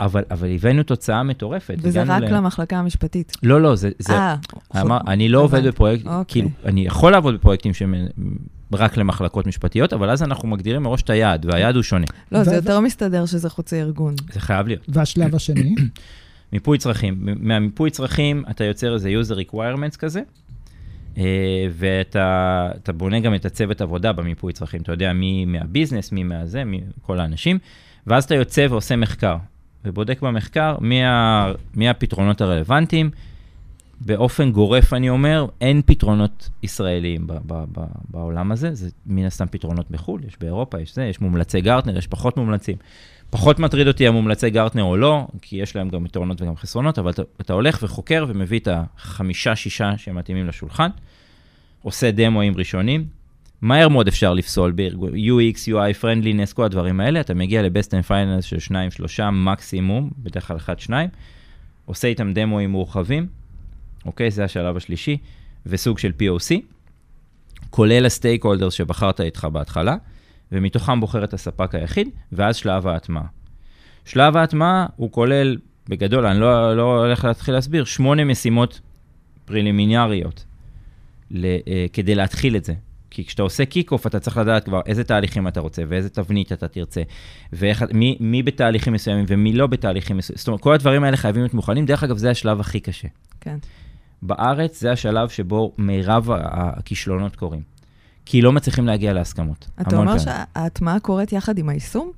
אבל, 0.00 0.22
אבל 0.30 0.54
הבאנו 0.54 0.82
תוצאה 0.82 1.22
מטורפת. 1.22 1.74
וזה 1.78 2.02
רק 2.02 2.22
ל- 2.22 2.36
למחלקה 2.36 2.78
המשפטית. 2.78 3.32
לא, 3.42 3.60
לא, 3.60 3.74
זה... 3.74 3.90
זה... 3.98 4.12
אה, 4.12 4.36
אמר, 4.80 4.98
אני 5.06 5.28
לא 5.28 5.40
עובד. 5.40 5.66
בפרויקט, 5.66 6.06
אוקיי. 6.06 6.24
כאילו, 6.28 6.48
אני 6.64 6.86
יכול 6.86 7.12
לעבוד 7.12 7.34
בפרויקטים 7.34 7.74
שהם 7.74 7.94
רק 8.72 8.96
למחלקות 8.96 9.46
משפטיות, 9.46 9.92
אבל 9.92 10.10
אז 10.10 10.22
אנחנו 10.22 10.48
מגדירים 10.48 10.82
מראש 10.82 11.02
את 11.02 11.10
היעד, 11.10 11.46
והיעד 11.46 11.74
הוא 11.74 11.82
שונה. 11.82 12.06
לא, 12.32 12.44
זה 12.44 12.50
ו- 12.50 12.54
יותר 12.54 12.80
מסתדר 12.80 13.26
שזה 13.26 13.50
חוצה 13.50 13.80
ארגון. 13.80 14.14
זה 14.32 14.40
חייב 14.40 14.66
להיות. 14.66 14.82
והשלב 14.88 15.34
השני? 15.34 15.74
מיפוי 16.52 16.78
צרכים. 16.78 17.28
מהמיפוי 17.40 17.90
צרכים 17.90 18.44
אתה 18.50 18.64
יוצר 18.64 18.94
איזה 18.94 19.10
user 19.10 19.50
requirements 19.50 19.96
כזה, 19.98 20.22
אה, 21.18 21.66
ואתה 21.70 22.70
אתה 22.82 22.92
בונה 22.92 23.20
גם 23.20 23.34
את 23.34 23.44
הצוות 23.44 23.80
עבודה 23.80 24.12
במיפוי 24.12 24.52
צרכים. 24.52 24.82
אתה 24.82 24.92
יודע 24.92 25.12
מי 25.12 25.44
מהביזנס, 25.44 26.12
מי 26.12 26.22
מהזה, 26.22 26.64
מי 26.64 26.80
כל 27.02 27.20
האנשים, 27.20 27.58
ואז 28.06 28.24
אתה 28.24 28.34
יוצא 28.34 28.66
ועושה 28.70 28.96
מחקר, 28.96 29.36
ובודק 29.84 30.20
במחקר 30.20 30.76
מי, 30.80 31.04
ה, 31.04 31.52
מי 31.74 31.88
הפתרונות 31.88 32.40
הרלוונטיים. 32.40 33.10
באופן 34.06 34.52
גורף 34.52 34.92
אני 34.92 35.10
אומר, 35.10 35.46
אין 35.60 35.82
פתרונות 35.86 36.50
ישראליים 36.62 37.26
ב- 37.26 37.32
ב- 37.46 37.64
ב- 37.72 37.86
בעולם 38.10 38.52
הזה, 38.52 38.74
זה 38.74 38.88
מן 39.06 39.24
הסתם 39.24 39.46
פתרונות 39.50 39.90
בחו"ל, 39.90 40.24
יש 40.24 40.36
באירופה, 40.40 40.80
יש 40.80 40.94
זה, 40.94 41.04
יש 41.04 41.20
מומלצי 41.20 41.60
גרטנר, 41.60 41.98
יש 41.98 42.06
פחות 42.06 42.36
מומלצים. 42.36 42.76
פחות 43.32 43.58
מטריד 43.58 43.88
אותי 43.88 44.06
המומלצי 44.06 44.50
גרטנר 44.50 44.82
או 44.82 44.96
לא, 44.96 45.26
כי 45.42 45.56
יש 45.56 45.76
להם 45.76 45.88
גם 45.88 46.06
יתרונות 46.06 46.42
וגם 46.42 46.56
חסרונות, 46.56 46.98
אבל 46.98 47.10
אתה, 47.10 47.22
אתה 47.40 47.52
הולך 47.52 47.78
וחוקר 47.82 48.24
ומביא 48.28 48.58
את 48.58 48.68
החמישה-שישה 48.72 49.92
שמתאימים 49.96 50.46
לשולחן, 50.46 50.88
עושה 51.82 52.10
דמואים 52.10 52.56
ראשונים, 52.56 53.06
מהר 53.62 53.88
מאוד 53.88 54.08
אפשר 54.08 54.34
לפסול 54.34 54.70
בארגון, 54.70 55.10
UX, 55.14 55.68
UI, 55.68 56.02
Friendliness, 56.02 56.54
כל 56.54 56.64
הדברים 56.64 57.00
האלה, 57.00 57.20
אתה 57.20 57.34
מגיע 57.34 57.62
ל-Best 57.62 57.88
and 57.88 58.08
Finance 58.08 58.42
של 58.42 58.58
שניים, 58.58 58.90
שלושה, 58.90 59.30
מקסימום, 59.30 60.10
בדרך 60.18 60.48
כלל 60.48 60.56
אחד, 60.56 60.80
שניים, 60.80 61.08
עושה 61.84 62.08
איתם 62.08 62.32
דמואים 62.32 62.70
מורחבים, 62.70 63.26
אוקיי? 64.06 64.30
זה 64.30 64.44
השלב 64.44 64.76
השלישי, 64.76 65.16
וסוג 65.66 65.98
של 65.98 66.12
POC, 66.20 66.54
כולל 67.70 68.06
הסטייק 68.06 68.44
הולדרס 68.44 68.74
שבחרת 68.74 69.20
איתך 69.20 69.44
בהתחלה, 69.52 69.96
ומתוכם 70.52 71.00
בוחר 71.00 71.24
את 71.24 71.34
הספק 71.34 71.74
היחיד, 71.74 72.08
ואז 72.32 72.56
שלב 72.56 72.86
ההטמעה. 72.86 73.24
שלב 74.04 74.36
ההטמעה 74.36 74.86
הוא 74.96 75.12
כולל 75.12 75.56
בגדול, 75.88 76.26
אני 76.26 76.40
לא, 76.40 76.76
לא 76.76 76.98
הולך 77.04 77.24
להתחיל 77.24 77.54
להסביר, 77.54 77.84
שמונה 77.84 78.24
משימות 78.24 78.80
פרילימינריות 79.44 80.44
ל, 81.30 81.44
אה, 81.44 81.86
כדי 81.92 82.14
להתחיל 82.14 82.56
את 82.56 82.64
זה. 82.64 82.74
כי 83.10 83.24
כשאתה 83.24 83.42
עושה 83.42 83.64
kick-off, 83.64 84.06
אתה 84.06 84.20
צריך 84.20 84.36
לדעת 84.36 84.64
כבר 84.64 84.80
איזה 84.86 85.04
תהליכים 85.04 85.48
אתה 85.48 85.60
רוצה, 85.60 85.82
ואיזה 85.88 86.08
תבנית 86.08 86.52
אתה 86.52 86.68
תרצה, 86.68 87.02
ומי 87.52 88.16
מי 88.20 88.42
בתהליכים 88.42 88.92
מסוימים 88.92 89.24
ומי 89.28 89.52
לא 89.52 89.66
בתהליכים 89.66 90.16
מסוימים. 90.16 90.38
זאת 90.38 90.48
אומרת, 90.48 90.60
כל 90.60 90.74
הדברים 90.74 91.04
האלה 91.04 91.16
חייבים 91.16 91.42
להיות 91.42 91.54
מוכנים. 91.54 91.86
דרך 91.86 92.04
אגב, 92.04 92.16
זה 92.16 92.30
השלב 92.30 92.60
הכי 92.60 92.80
קשה. 92.80 93.08
כן. 93.40 93.56
בארץ 94.22 94.80
זה 94.80 94.92
השלב 94.92 95.28
שבו 95.28 95.72
מירב 95.78 96.28
הכישלונות 96.32 97.36
קורים. 97.36 97.71
כי 98.24 98.42
לא 98.42 98.52
מצליחים 98.52 98.86
להגיע 98.86 99.12
להסכמות. 99.12 99.70
אתה 99.80 99.96
אומר 99.96 100.18
שההטמעה 100.18 101.00
קורית 101.00 101.32
יחד 101.32 101.58
עם 101.58 101.68
היישום? 101.68 102.10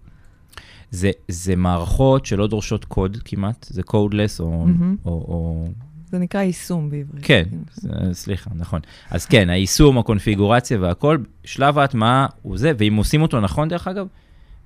זה, 0.90 1.10
זה 1.28 1.56
מערכות 1.56 2.26
שלא 2.26 2.46
דורשות 2.46 2.84
קוד 2.84 3.18
כמעט, 3.24 3.66
זה 3.70 3.82
codeless 3.82 4.40
או, 4.40 4.66
mm-hmm. 4.66 5.06
או, 5.06 5.10
או 5.10 5.68
זה 6.10 6.18
נקרא 6.18 6.40
יישום 6.40 6.90
בעברית. 6.90 7.24
כן, 7.24 7.44
זה, 7.72 7.88
סליחה, 8.12 8.50
נכון. 8.54 8.80
אז 9.10 9.26
כן, 9.26 9.50
היישום, 9.50 9.98
הקונפיגורציה 9.98 10.80
והכל, 10.80 11.18
שלב 11.44 11.78
ההטמעה 11.78 12.26
הוא 12.42 12.58
זה, 12.58 12.72
ואם 12.78 12.94
עושים 12.94 13.22
אותו 13.22 13.40
נכון, 13.40 13.68
דרך 13.68 13.88
אגב, 13.88 14.06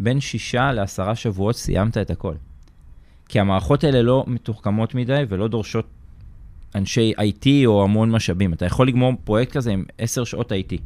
בין 0.01 0.21
שישה 0.21 0.73
לעשרה 0.73 1.15
שבועות 1.15 1.57
סיימת 1.57 1.99
את 1.99 2.11
הכל. 2.11 2.35
כי 3.29 3.41
המערכות 3.41 3.85
האלה 3.85 4.03
לא 4.03 4.25
מתוחכמות 4.27 4.95
מדי 4.95 5.23
ולא 5.29 5.49
דורשות 5.49 5.87
אנשי 6.75 7.13
IT 7.19 7.47
או 7.67 7.85
המון 7.85 8.11
משאבים. 8.11 8.53
אתה 8.53 8.67
יכול 8.67 8.89
לגמור 8.89 9.13
פרויקט 9.25 9.53
כזה 9.53 9.71
עם 9.71 9.85
עשר 9.99 10.25
שעות 10.25 10.53
IT. 10.53 10.81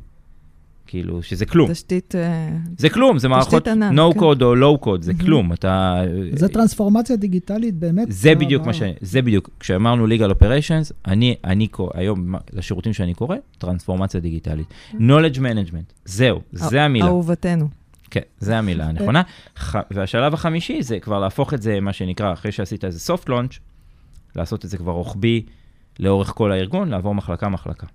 כאילו, 0.87 1.23
שזה 1.23 1.47
כלום. 1.47 1.73
תשתית... 1.73 2.15
אה, 2.15 2.49
זה 2.79 2.89
כלום, 2.89 3.19
זה 3.19 3.29
מערכות 3.29 3.69
no 3.69 3.71
כן. 3.71 4.21
code 4.21 4.43
או 4.43 4.55
low 4.55 4.85
code, 4.85 5.03
זה 5.03 5.13
כלום, 5.15 5.53
אתה... 5.53 6.03
זה 6.35 6.49
טרנספורמציה 6.49 7.17
דיגיטלית 7.17 7.75
באמת. 7.75 8.07
זה 8.11 8.35
בדיוק 8.35 8.67
מה 8.67 8.73
ש... 8.73 8.83
זה 9.01 9.23
בדיוק, 9.23 9.51
כשאמרנו 9.61 10.07
legal 10.07 10.31
operations, 10.31 10.93
אני, 11.07 11.35
אני 11.45 11.69
היום, 11.95 12.35
לשירותים 12.53 12.93
שאני 12.93 13.15
קורא, 13.15 13.37
טרנספורמציה 13.59 14.21
דיגיטלית. 14.21 14.67
knowledge 14.93 15.37
management, 15.37 15.93
זהו, 16.05 16.41
זה 16.53 16.83
המילה. 16.83 17.07
אהובתנו. 17.07 17.69
כן, 18.11 18.21
זה 18.39 18.59
המילה 18.59 18.87
הנכונה. 18.87 19.23
והשלב 19.91 20.35
החמישי 20.35 20.83
זה 20.83 21.01
כבר 21.01 21.21
להפוך 21.21 21.55
את 21.55 21.63
זה, 21.63 21.81
מה 21.81 21.93
שנקרא, 21.93 22.33
אחרי 22.33 22.53
שעשית 22.53 22.85
איזה 22.85 23.15
soft 23.15 23.29
launch, 23.29 23.59
לעשות 24.37 24.65
את 24.65 24.71
זה 24.71 24.79
כבר 24.79 24.93
רוחבי 24.93 25.43
לאורך 25.99 26.33
כל 26.35 26.53
הארגון, 26.53 26.89
לעבור 26.89 27.15
מחלקה-מחלקה. 27.15 27.87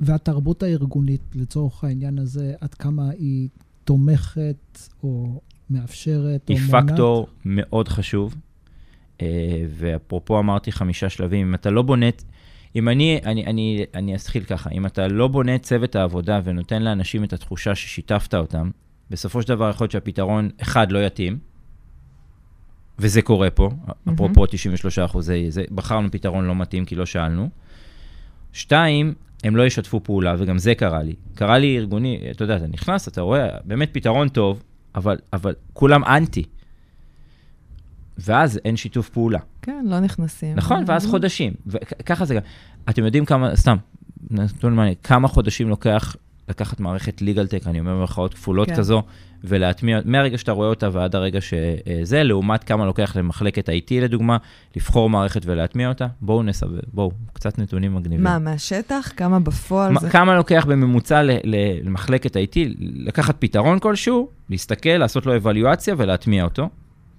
והתרבות 0.00 0.62
הארגונית, 0.62 1.20
לצורך 1.34 1.84
העניין 1.84 2.18
הזה, 2.18 2.54
עד 2.60 2.74
כמה 2.74 3.10
היא 3.10 3.48
תומכת 3.84 4.78
או 5.02 5.40
מאפשרת 5.70 6.50
או 6.50 6.54
מונעת? 6.54 6.72
היא 6.72 6.92
פקטור 6.92 7.28
מאוד 7.44 7.88
חשוב. 7.88 8.34
Uh, 9.18 9.20
ואפרופו 9.68 10.38
אמרתי 10.38 10.72
חמישה 10.72 11.08
שלבים, 11.08 11.46
אם 11.46 11.54
אתה 11.54 11.70
לא 11.70 11.82
בונה, 11.82 12.06
אם 12.76 12.88
אני, 12.88 13.20
אני, 13.24 13.46
אני, 13.46 13.84
אני 13.94 14.14
אתחיל 14.14 14.44
ככה, 14.44 14.70
אם 14.70 14.86
אתה 14.86 15.08
לא 15.08 15.28
בונה 15.28 15.54
את 15.54 15.62
צוות 15.62 15.96
העבודה 15.96 16.40
ונותן 16.44 16.82
לאנשים 16.82 17.24
את 17.24 17.32
התחושה 17.32 17.74
ששיתפת 17.74 18.34
אותם, 18.34 18.70
בסופו 19.10 19.42
של 19.42 19.48
דבר 19.48 19.70
יכול 19.70 19.84
להיות 19.84 19.92
שהפתרון, 19.92 20.50
אחד, 20.62 20.92
לא 20.92 21.06
יתאים, 21.06 21.38
וזה 22.98 23.22
קורה 23.22 23.50
פה, 23.50 23.70
mm-hmm. 23.70 24.12
אפרופו 24.14 24.46
93 24.46 24.98
אחוזי, 24.98 25.48
בחרנו 25.74 26.10
פתרון 26.10 26.44
לא 26.44 26.54
מתאים 26.54 26.84
כי 26.84 26.94
לא 26.94 27.06
שאלנו. 27.06 27.48
שתיים, 28.52 29.14
הם 29.44 29.56
לא 29.56 29.62
ישתפו 29.62 30.00
פעולה, 30.04 30.34
וגם 30.38 30.58
זה 30.58 30.74
קרה 30.74 31.02
לי. 31.02 31.14
קרה 31.34 31.58
לי 31.58 31.78
ארגוני, 31.78 32.20
אתה 32.30 32.44
יודע, 32.44 32.56
אתה 32.56 32.66
נכנס, 32.66 33.08
אתה 33.08 33.20
רואה, 33.20 33.48
באמת 33.64 33.88
פתרון 33.92 34.28
טוב, 34.28 34.62
אבל, 34.94 35.16
אבל 35.32 35.54
כולם 35.72 36.04
אנטי. 36.04 36.44
ואז 38.18 38.60
אין 38.64 38.76
שיתוף 38.76 39.08
פעולה. 39.08 39.38
כן, 39.62 39.84
לא 39.88 40.00
נכנסים. 40.00 40.56
נכון, 40.56 40.84
ואז 40.86 41.06
חודשים. 41.06 41.52
וככה 41.66 42.24
זה 42.24 42.34
גם. 42.34 42.40
אתם 42.90 43.04
יודעים 43.04 43.24
כמה, 43.24 43.56
סתם, 43.56 43.76
נתון 44.30 44.74
מעניין, 44.74 44.94
כמה 45.02 45.28
חודשים 45.28 45.68
לוקח 45.68 46.16
לקחת 46.48 46.80
מערכת 46.80 47.22
legal 47.22 47.64
tech, 47.64 47.68
אני 47.68 47.80
אומר 47.80 47.94
במרכאות 47.94 48.34
כפולות 48.34 48.68
כן. 48.68 48.76
כזו, 48.76 49.02
ולהטמיע, 49.44 49.98
מהרגע 50.04 50.38
שאתה 50.38 50.52
רואה 50.52 50.68
אותה 50.68 50.88
ועד 50.92 51.16
הרגע 51.16 51.40
שזה, 51.40 52.22
לעומת 52.22 52.64
כמה 52.64 52.86
לוקח 52.86 53.16
למחלקת 53.16 53.68
IT 53.68 53.92
לדוגמה, 53.92 54.36
לבחור 54.76 55.10
מערכת 55.10 55.42
ולהטמיע 55.46 55.88
אותה. 55.88 56.06
בואו 56.20 56.42
נסבר, 56.42 56.80
בואו, 56.92 57.10
קצת 57.32 57.58
נתונים 57.58 57.94
מגניבים. 57.94 58.24
מה, 58.24 58.38
מהשטח? 58.38 59.12
כמה 59.16 59.40
בפועל 59.40 59.92
ما, 59.92 60.00
זה? 60.00 60.10
כמה 60.10 60.34
לוקח 60.34 60.64
בממוצע 60.68 61.22
למחלקת 61.84 62.36
IT, 62.36 62.58
לקחת 62.78 63.36
פתרון 63.38 63.78
כלשהו, 63.78 64.28
להסתכל, 64.50 64.90
לעשות 64.90 65.26
לו 65.26 65.36
אבליואציה 65.36 65.94
ולהטמיע 65.98 66.44
אותו. 66.44 66.68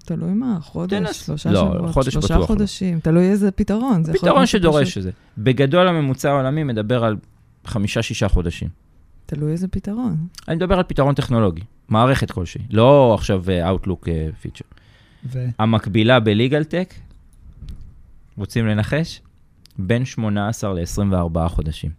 תלוי 0.06 0.34
מה, 0.34 0.58
חודש, 0.62 1.00
תנס. 1.00 1.26
שלושה 1.26 1.52
לא, 1.52 1.60
שבועות, 1.60 1.94
חודש 1.94 2.14
שלושה 2.14 2.28
בטוח 2.28 2.40
לא. 2.40 2.46
חודשים, 2.46 2.96
לא. 2.96 3.00
תלוי 3.00 3.30
איזה 3.30 3.52
פתרון. 3.52 4.04
פתרון 4.14 4.46
שדורש 4.46 4.98
את 4.98 5.04
זה. 5.04 5.12
בגדול 5.38 5.88
הממוצע 5.88 6.30
העולמי 6.30 6.64
מדבר 6.64 7.04
על 7.04 7.16
חמישה-שישה 7.66 8.28
חודשים. 8.28 8.89
תלוי 9.30 9.52
איזה 9.52 9.68
פתרון. 9.68 10.28
אני 10.48 10.56
מדבר 10.56 10.78
על 10.78 10.84
פתרון 10.84 11.16
טכנולוגי, 11.16 11.62
מערכת 11.90 12.32
כלשהי, 12.32 12.62
לא 12.70 13.14
עכשיו 13.14 13.44
אה, 13.50 13.72
Outlook 13.72 14.06
פיצ'ר. 14.42 14.66
אה, 14.66 14.80
ו... 15.26 15.46
המקבילה 15.60 16.20
בליגל 16.20 16.64
טק, 16.64 16.94
רוצים 18.38 18.68
לנחש? 18.68 19.22
בין 19.78 20.06
18 20.06 20.74
ל-24 20.74 21.48
חודשים. 21.48 21.92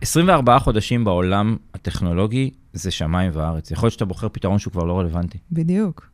24 0.00 0.58
חודשים 0.58 1.04
בעולם 1.04 1.56
הטכנולוגי 1.74 2.50
זה 2.72 2.90
שמיים 2.90 3.30
וארץ. 3.34 3.70
יכול 3.70 3.86
להיות 3.86 3.92
שאתה 3.92 4.04
בוחר 4.04 4.28
פתרון 4.28 4.58
שהוא 4.58 4.72
כבר 4.72 4.84
לא 4.84 4.98
רלוונטי. 4.98 5.38
בדיוק. 5.52 6.10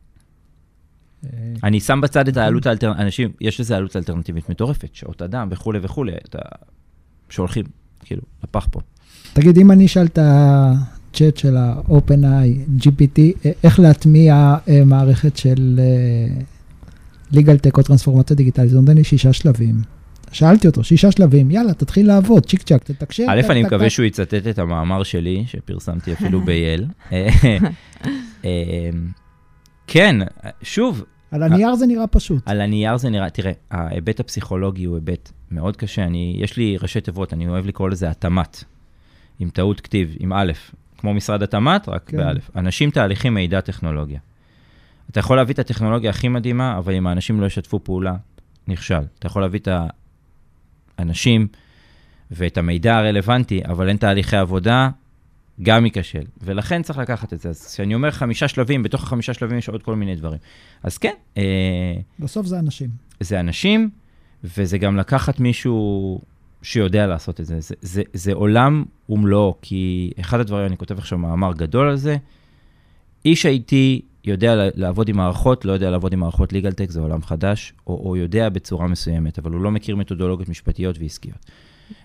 אה, 1.25 1.29
אני 1.63 1.79
שם 1.79 2.01
בצד 2.01 2.27
את 2.27 2.37
העלות 2.37 2.65
האלטרנטיבית, 2.65 3.05
אנשים, 3.05 3.31
יש 3.41 3.59
לזה 3.59 3.77
עלות 3.77 3.95
אלטרנטיבית 3.95 4.49
מטורפת, 4.49 4.95
שעות 4.95 5.21
אדם 5.21 5.47
וכולי 5.51 5.79
וכולי, 5.81 6.13
אתה... 6.13 6.39
שהולכים, 7.29 7.65
כאילו, 7.99 8.21
לפח 8.43 8.67
פה. 8.71 8.79
תגיד, 9.35 9.57
אם 9.57 9.71
אני 9.71 9.85
אשאל 9.85 10.05
את 10.05 10.19
הצ'אט 10.21 11.37
של 11.37 11.57
ה-OpenAI, 11.57 12.83
GPT, 12.83 13.19
אה, 13.45 13.51
איך 13.63 13.79
להטמיע 13.79 14.55
אה, 14.69 14.83
מערכת 14.85 15.37
של 15.37 15.79
legal 17.33 17.67
tech 17.67 17.77
או 17.77 17.83
טרנספורמציה 17.83 18.35
דיגיטלית, 18.35 18.69
זה 18.69 18.79
נותן 18.79 18.95
לי 18.95 19.03
שישה 19.03 19.33
שלבים. 19.33 19.75
שאלתי 20.31 20.67
אותו, 20.67 20.83
שישה 20.83 21.11
שלבים, 21.11 21.51
יאללה, 21.51 21.73
תתחיל 21.73 22.07
לעבוד, 22.07 22.45
צ'יק 22.45 22.63
צ'אק, 22.63 22.83
תתקשר. 22.83 23.25
א', 23.29 23.41
אני 23.49 23.63
מקווה 23.63 23.89
שהוא 23.89 24.05
יצטט 24.05 24.33
את 24.33 24.59
המאמר 24.59 25.03
שלי, 25.03 25.43
שפרסמתי 25.47 26.13
אפילו 26.13 26.41
בייל. 26.45 26.85
כן, 29.87 30.15
שוב. 30.61 31.03
על 31.31 31.43
הנייר 31.43 31.75
זה 31.75 31.85
נראה 31.85 32.07
פשוט. 32.07 32.43
על 32.45 32.61
הנייר 32.61 32.97
זה 32.97 33.09
נראה, 33.09 33.29
תראה, 33.29 33.51
ההיבט 33.71 34.19
הפסיכולוגי 34.19 34.83
הוא 34.83 34.95
היבט 34.95 35.31
מאוד 35.51 35.77
קשה. 35.77 36.03
אני, 36.03 36.37
יש 36.39 36.57
לי 36.57 36.77
ראשי 36.81 37.01
תיבות, 37.01 37.33
אני 37.33 37.47
אוהב 37.47 37.65
לקרוא 37.65 37.89
לזה 37.89 38.09
התמ"ת. 38.09 38.63
עם 39.39 39.49
טעות 39.49 39.81
כתיב, 39.81 40.15
עם 40.19 40.33
א', 40.33 40.51
כמו 40.97 41.13
משרד 41.13 41.43
התמ"ת, 41.43 41.89
רק 41.89 42.03
כן. 42.07 42.17
באלף. 42.17 42.49
אנשים, 42.55 42.91
תהליכים, 42.91 43.33
מידע, 43.33 43.61
טכנולוגיה. 43.61 44.19
אתה 45.11 45.19
יכול 45.19 45.37
להביא 45.37 45.53
את 45.53 45.59
הטכנולוגיה 45.59 46.09
הכי 46.09 46.27
מדהימה, 46.27 46.77
אבל 46.77 46.93
אם 46.93 47.07
האנשים 47.07 47.41
לא 47.41 47.45
ישתפו 47.45 47.83
פעולה, 47.83 48.15
נכשל. 48.67 49.01
אתה 49.19 49.27
יכול 49.27 49.41
להביא 49.41 49.59
את 49.59 49.67
האנשים 50.97 51.47
ואת 52.31 52.57
המידע 52.57 52.97
הרלוונטי, 52.97 53.61
אבל 53.65 53.87
אין 53.87 53.97
תהליכי 53.97 54.37
עבודה, 54.37 54.89
גם 55.61 55.85
ייכשל. 55.85 56.23
ולכן 56.41 56.81
צריך 56.81 56.99
לקחת 56.99 57.33
את 57.33 57.39
זה. 57.41 57.49
אז 57.49 57.73
כשאני 57.73 57.95
אומר 57.95 58.11
חמישה 58.11 58.47
שלבים, 58.47 58.83
בתוך 58.83 59.03
החמישה 59.03 59.33
שלבים 59.33 59.57
יש 59.57 59.69
עוד 59.69 59.83
כל 59.83 59.95
מיני 59.95 60.15
דברים. 60.15 60.39
אז 60.83 60.97
כן. 60.97 61.13
אה, 61.37 61.43
בסוף 62.19 62.45
זה 62.45 62.59
אנשים. 62.59 62.89
זה 63.19 63.39
אנשים, 63.39 63.89
וזה 64.43 64.77
גם 64.77 64.97
לקחת 64.97 65.39
מישהו 65.39 66.21
שיודע 66.65 67.07
לעשות 67.07 67.39
את 67.39 67.45
זה. 67.45 67.59
זה, 67.59 67.75
זה, 67.81 68.01
זה 68.13 68.33
עולם 68.33 68.83
ומלואו, 69.09 69.55
כי 69.61 70.11
אחד 70.19 70.39
הדברים, 70.39 70.65
אני 70.65 70.77
כותב 70.77 70.97
עכשיו 70.97 71.17
מאמר 71.17 71.53
גדול 71.53 71.89
על 71.89 71.95
זה, 71.95 72.17
איש 73.25 73.45
IT 73.45 73.73
יודע 74.23 74.69
לעבוד 74.75 75.09
עם 75.09 75.17
מערכות, 75.17 75.65
לא 75.65 75.71
יודע 75.71 75.89
לעבוד 75.89 76.13
עם 76.13 76.19
מערכות 76.19 76.53
legal 76.53 76.81
tech, 76.81 76.91
זה 76.91 76.99
עולם 76.99 77.21
חדש, 77.21 77.73
או, 77.87 78.01
או 78.05 78.17
יודע 78.17 78.49
בצורה 78.49 78.87
מסוימת, 78.87 79.39
אבל 79.39 79.51
הוא 79.51 79.61
לא 79.61 79.71
מכיר 79.71 79.95
מתודולוגיות 79.95 80.49
משפטיות 80.49 80.99
ועסקיות. 80.99 81.37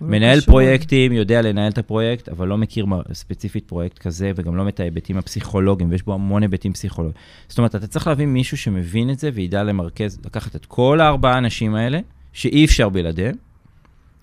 לא 0.01 0.07
מנהל 0.07 0.37
לא 0.37 0.43
פרויקטים, 0.43 1.11
יודע 1.11 1.41
לנהל 1.41 1.71
את 1.71 1.77
הפרויקט, 1.77 2.29
אבל 2.29 2.47
לא 2.47 2.57
מכיר 2.57 2.85
ספציפית 3.13 3.67
פרויקט 3.67 3.99
כזה, 3.99 4.31
וגם 4.35 4.55
לא 4.55 4.67
את 4.67 4.79
ההיבטים 4.79 5.17
הפסיכולוגיים, 5.17 5.91
ויש 5.91 6.03
בו 6.03 6.13
המון 6.13 6.41
היבטים 6.41 6.73
פסיכולוגיים. 6.73 7.17
זאת 7.47 7.57
אומרת, 7.57 7.75
אתה 7.75 7.87
צריך 7.87 8.07
להביא 8.07 8.25
מישהו 8.25 8.57
שמבין 8.57 9.09
את 9.09 9.19
זה 9.19 9.29
וידע 9.33 9.63
למרכז, 9.63 10.19
לקחת 10.25 10.55
את 10.55 10.65
כל 10.65 11.01
הארבעה 11.01 11.33
האנשים 11.33 11.75
האלה, 11.75 11.99
שאי 12.33 12.65
אפשר 12.65 12.89
בלעדיהם, 12.89 13.35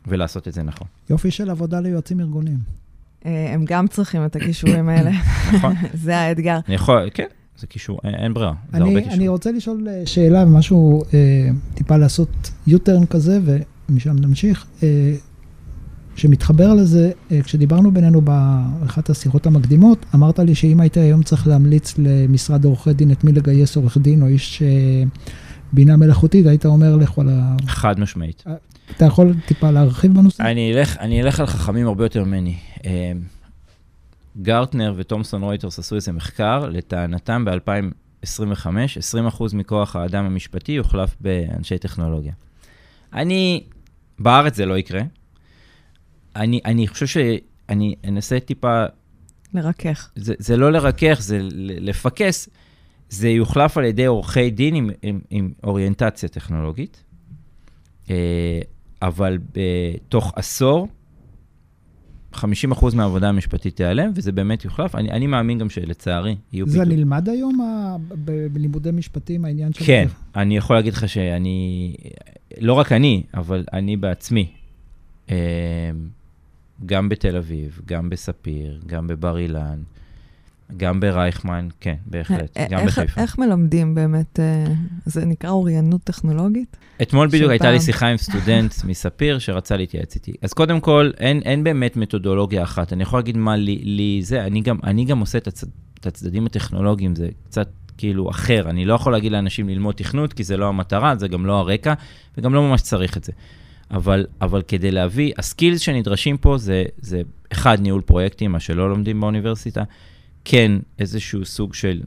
ולעשות 0.09 0.49
את 0.49 0.53
זה 0.53 0.62
נכון. 0.62 0.87
יופי 1.11 1.31
של 1.31 1.51
עבודה 1.51 1.81
ליועצים 1.81 2.21
ארגוניים. 2.21 2.59
אה, 3.27 3.55
הם 3.55 3.64
גם 3.64 3.88
צריכים 3.88 4.25
את 4.25 4.37
הכישורים 4.37 4.88
האלה. 4.88 5.11
נכון. 5.55 5.75
זה 6.05 6.18
האתגר. 6.18 6.59
אני 6.66 6.75
יכול, 6.75 7.11
כן, 7.14 7.27
זה 7.59 7.66
קישור, 7.66 8.01
אין, 8.05 8.14
אין 8.14 8.35
ברירה, 8.35 8.53
זה 8.73 8.79
הרבה 8.79 9.01
קישור. 9.01 9.14
אני 9.14 9.29
רוצה 9.29 9.53
לשאול 9.53 9.88
אה, 9.88 10.03
שאלה, 10.07 10.44
משהו, 10.44 11.03
אה, 11.14 11.49
טיפה 11.75 11.97
לעשות 11.97 12.51
U-turn 12.68 13.07
כזה, 13.11 13.40
ומשם 13.88 14.16
נמשיך. 14.16 14.66
אה, 14.83 15.14
שמתחבר 16.16 16.75
לזה, 16.75 17.11
אה, 17.33 17.42
כשדיברנו 17.42 17.90
בינינו 17.90 18.21
באחת 18.21 19.11
השיחות 19.11 19.47
המקדימות, 19.47 20.07
אמרת 20.14 20.38
לי 20.38 20.55
שאם 20.55 20.81
היית 20.81 20.97
היום 20.97 21.23
צריך 21.23 21.47
להמליץ 21.47 21.94
למשרד 21.99 22.64
עורכי 22.64 22.92
דין 22.92 23.12
את 23.12 23.25
מי 23.25 23.33
לגייס 23.33 23.77
עורך 23.77 23.99
דין 23.99 24.23
או 24.23 24.27
איש 24.27 24.62
בינה 25.73 25.97
מלאכותית, 25.97 26.47
היית 26.47 26.66
אומר 26.66 26.97
לכו 26.97 27.21
על 27.21 27.29
ה... 27.33 27.57
חד 27.66 28.01
משמעית. 28.01 28.44
אתה 28.96 29.05
יכול 29.05 29.35
טיפה 29.46 29.70
להרחיב 29.70 30.14
בנושא? 30.14 30.42
אני 30.42 30.72
אלך, 30.72 30.96
אני 30.96 31.22
אלך 31.22 31.40
על 31.40 31.46
חכמים 31.46 31.87
הרבה 31.87 32.05
יותר 32.05 32.24
ממני. 32.24 32.57
אה, 32.85 33.12
גרטנר 34.42 34.94
ותומסון 34.96 35.42
רויטרס 35.42 35.79
עשו 35.79 35.96
איזה 35.96 36.12
מחקר, 36.12 36.66
לטענתם 36.68 37.44
ב-2025, 37.44 38.66
20% 39.40 39.57
מכוח 39.57 39.96
האדם 39.96 40.24
המשפטי 40.24 40.72
יוחלף 40.72 41.16
באנשי 41.20 41.79
טכנולוגיה. 41.79 42.33
אני, 43.12 43.64
בארץ 44.18 44.57
זה 44.57 44.66
לא 44.66 44.79
יקרה. 44.79 45.01
אני, 46.37 46.61
אני 46.64 46.88
חושב 46.88 47.07
שאני 47.07 47.94
אנסה 48.09 48.40
טיפה, 48.40 48.85
לרכך. 49.55 50.11
זה, 50.16 50.35
זה 50.38 50.57
לא 50.57 50.72
לרכך, 50.72 51.18
זה 51.20 51.38
לפקס. 51.81 52.48
זה 53.09 53.29
יוחלף 53.29 53.79
על 53.79 53.85
ידי 53.85 54.07
עורכי 54.07 54.51
דין 54.51 54.74
עם, 54.74 54.90
עם, 55.03 55.20
עם 55.31 55.53
אוריינטציה 55.64 56.29
טכנולוגית, 56.29 57.05
אה, 58.11 58.61
אבל 59.02 59.38
בתוך 59.52 60.32
עשור, 60.37 60.88
50% 62.34 62.44
מהעבודה 62.94 63.28
המשפטית 63.28 63.76
תיעלם, 63.76 64.11
וזה 64.14 64.32
באמת 64.32 64.64
יוחלף. 64.64 64.94
אני, 64.94 65.11
אני 65.11 65.26
מאמין 65.26 65.58
גם 65.58 65.70
שלצערי 65.70 66.37
יהיו 66.52 66.66
זה 66.68 66.78
פתאום- 66.80 66.92
נלמד 66.92 67.28
היום 67.28 67.61
ה- 67.61 67.96
בלימודי 68.52 68.90
משפטים, 68.90 69.44
העניין 69.44 69.72
של... 69.72 69.84
כן, 69.84 70.06
אני 70.37 70.56
יכול 70.56 70.76
להגיד 70.76 70.92
לך 70.92 71.08
שאני, 71.08 71.94
לא 72.61 72.72
רק 72.72 72.92
אני, 72.92 73.22
אבל 73.34 73.64
אני 73.72 73.96
בעצמי, 73.96 74.50
אה, 75.30 75.37
גם 76.87 77.08
בתל 77.08 77.37
אביב, 77.37 77.80
גם 77.87 78.11
בספיר, 78.11 78.80
גם 78.87 79.06
בבר 79.06 79.38
אילן, 79.38 79.78
גם 80.76 81.00
ברייכמן, 81.00 81.68
כן, 81.81 81.94
בהחלט, 82.07 82.57
א- 82.59 82.66
גם 82.70 82.78
איך- 82.81 82.98
בחיפה. 82.98 83.20
איך 83.20 83.38
מלמדים 83.38 83.94
באמת, 83.94 84.40
אה, 84.40 84.64
זה 85.07 85.24
נקרא 85.24 85.50
אוריינות 85.50 86.00
טכנולוגית? 86.04 86.76
אתמול 87.02 87.26
בדיוק 87.28 87.44
של 87.44 87.50
הייתה 87.50 87.70
לי 87.70 87.78
פעם. 87.78 87.87
שיחה 87.87 88.07
עם 88.07 88.16
סטודנט 88.16 88.74
מספיר 88.88 89.38
שרצה 89.38 89.76
להתייעץ 89.76 90.14
איתי. 90.14 90.33
אז 90.42 90.52
קודם 90.52 90.81
כל, 90.81 91.11
אין, 91.18 91.40
אין 91.44 91.64
באמת 91.64 91.96
מתודולוגיה 91.96 92.62
אחת. 92.62 92.92
אני 92.92 93.02
יכול 93.02 93.18
להגיד 93.18 93.37
מה 93.37 93.57
לי, 93.57 93.78
לי 93.85 94.20
זה, 94.22 94.44
אני 94.44 94.61
גם, 94.61 94.78
אני 94.85 95.04
גם 95.04 95.18
עושה 95.18 95.38
את, 95.38 95.46
הצ, 95.46 95.64
את 96.00 96.07
הצדדים 96.07 96.46
הטכנולוגיים, 96.46 97.14
זה 97.16 97.28
קצת 97.44 97.68
כאילו 97.98 98.31
אחר. 98.31 98.70
אני 98.70 98.85
לא 98.85 98.94
יכול 98.94 99.12
להגיד 99.12 99.33
לאנשים 99.33 99.68
ללמוד 99.68 99.94
תכנות, 99.94 100.33
כי 100.33 100.44
זה 100.44 100.57
לא 100.57 100.68
המטרה, 100.68 101.16
זה 101.16 101.28
גם 101.28 101.46
לא 101.46 101.59
הרקע, 101.59 101.94
וגם 102.38 102.54
לא 102.54 102.62
ממש 102.62 102.81
צריך 102.83 103.16
את 103.16 103.24
זה. 103.24 103.33
אבל, 103.90 104.26
אבל 104.40 104.62
כדי 104.68 104.90
להביא, 104.90 105.33
הסקילס 105.38 105.81
שנדרשים 105.81 106.37
פה 106.37 106.59
זה, 106.59 106.85
זה 106.98 107.20
אחד, 107.52 107.81
ניהול 107.81 108.00
פרויקטים, 108.00 108.52
מה 108.52 108.61
שלא 108.61 108.90
לומדים 108.90 109.20
באוניברסיטה, 109.20 109.83
כן, 110.50 110.72
איזשהו 110.98 111.44
סוג 111.44 111.74
של 111.74 112.02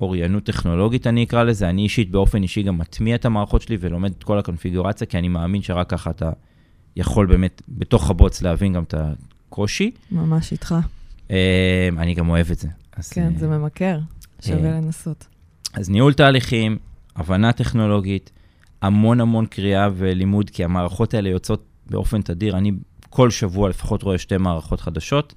אוריינות 0.00 0.44
טכנולוגית, 0.44 1.06
אני 1.06 1.24
אקרא 1.24 1.42
לזה. 1.42 1.68
אני 1.68 1.82
אישית, 1.82 2.10
באופן 2.10 2.42
אישי, 2.42 2.62
גם 2.62 2.78
מטמיע 2.78 3.14
את 3.14 3.24
המערכות 3.24 3.62
שלי 3.62 3.76
ולומד 3.80 4.12
את 4.18 4.24
כל 4.24 4.38
הקונפיגורציה, 4.38 5.06
כי 5.06 5.18
אני 5.18 5.28
מאמין 5.28 5.62
שרק 5.62 5.90
ככה 5.90 6.10
אתה 6.10 6.30
יכול 6.96 7.26
באמת, 7.26 7.62
בתוך 7.68 8.10
הבוץ, 8.10 8.42
להבין 8.42 8.72
גם 8.72 8.82
את 8.82 8.94
הקושי. 8.94 9.90
ממש 10.10 10.52
איתך. 10.52 10.74
אה, 11.30 11.88
אני 11.98 12.14
גם 12.14 12.28
אוהב 12.28 12.50
את 12.50 12.58
זה. 12.58 12.68
אז, 12.96 13.12
כן, 13.12 13.32
אה, 13.34 13.38
זה 13.38 13.48
ממכר. 13.48 13.98
שווה 14.40 14.70
אה, 14.70 14.80
לנסות. 14.80 15.26
אז 15.74 15.90
ניהול 15.90 16.12
תהליכים, 16.12 16.78
הבנה 17.16 17.52
טכנולוגית, 17.52 18.30
המון 18.82 19.20
המון 19.20 19.46
קריאה 19.46 19.88
ולימוד, 19.96 20.50
כי 20.50 20.64
המערכות 20.64 21.14
האלה 21.14 21.28
יוצאות 21.28 21.64
באופן 21.90 22.22
תדיר. 22.22 22.56
אני 22.56 22.72
כל 23.10 23.30
שבוע 23.30 23.68
לפחות 23.68 24.02
רואה 24.02 24.18
שתי 24.18 24.36
מערכות 24.36 24.80
חדשות. 24.80 25.34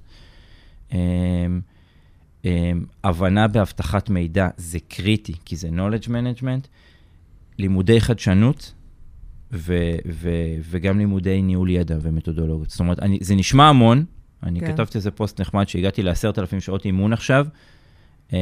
אמ, 2.45 2.85
הבנה 3.03 3.47
באבטחת 3.47 4.09
מידע 4.09 4.47
זה 4.57 4.79
קריטי, 4.87 5.33
כי 5.45 5.55
זה 5.55 5.69
knowledge 5.69 6.07
management. 6.07 6.67
לימודי 7.59 8.01
חדשנות 8.01 8.73
ו- 9.51 9.95
ו- 10.11 10.55
וגם 10.69 10.99
לימודי 10.99 11.41
ניהול 11.41 11.69
ידע 11.69 11.97
ומתודולוגיות. 12.01 12.69
זאת 12.69 12.79
אומרת, 12.79 12.99
אני, 12.99 13.17
זה 13.21 13.35
נשמע 13.35 13.69
המון, 13.69 14.05
אני 14.43 14.59
כן. 14.59 14.73
כתבתי 14.73 14.97
איזה 14.97 15.11
פוסט 15.11 15.41
נחמד 15.41 15.67
שהגעתי 15.67 16.03
ל-10,000 16.03 16.59
שעות 16.59 16.85
אימון 16.85 17.13
עכשיו, 17.13 17.47
אמ, 18.33 18.37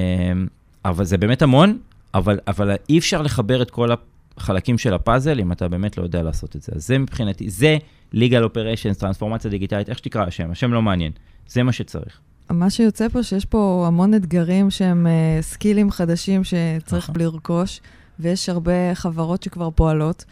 אבל 0.86 1.06
זה 1.06 1.18
באמת 1.18 1.42
המון, 1.42 1.78
אבל, 2.14 2.40
אבל 2.48 2.76
אי 2.90 2.98
אפשר 2.98 3.22
לחבר 3.22 3.62
את 3.62 3.72
כל 3.72 3.90
החלקים 4.38 4.78
של 4.78 4.94
הפאזל 4.94 5.40
אם 5.40 5.52
אתה 5.52 5.68
באמת 5.68 5.98
לא 5.98 6.04
יודע 6.04 6.24
לעשות 6.24 6.56
את 6.56 6.62
זה. 6.62 6.72
אז 6.76 6.88
זה 6.88 6.98
מבחינתי, 6.98 7.50
זה 7.50 7.78
legal 8.14 8.44
operations, 8.46 9.00
טרנספורמציה 9.00 9.52
דיגיטלית, 9.52 9.90
איך 9.90 9.98
שתקרא 9.98 10.26
השם, 10.26 10.52
השם 10.52 10.74
לא 10.74 10.82
מעניין, 10.82 11.12
זה 11.48 11.64
מה 11.64 11.72
שצריך. 11.72 12.20
מה 12.50 12.70
שיוצא 12.70 13.08
פה, 13.08 13.24
שיש 13.24 13.46
פה 13.46 13.84
המון 13.88 14.14
אתגרים 14.14 14.70
שהם 14.70 15.08
אה, 15.08 15.42
סקילים 15.42 15.92
חדשים 15.92 16.44
שצריך 16.44 17.10
נכון. 17.10 17.22
לרכוש, 17.22 17.82
ויש 18.20 18.50
הרבה 18.50 18.94
חברות 18.94 19.44
שכבר 19.44 19.70
פועלות, 19.70 20.26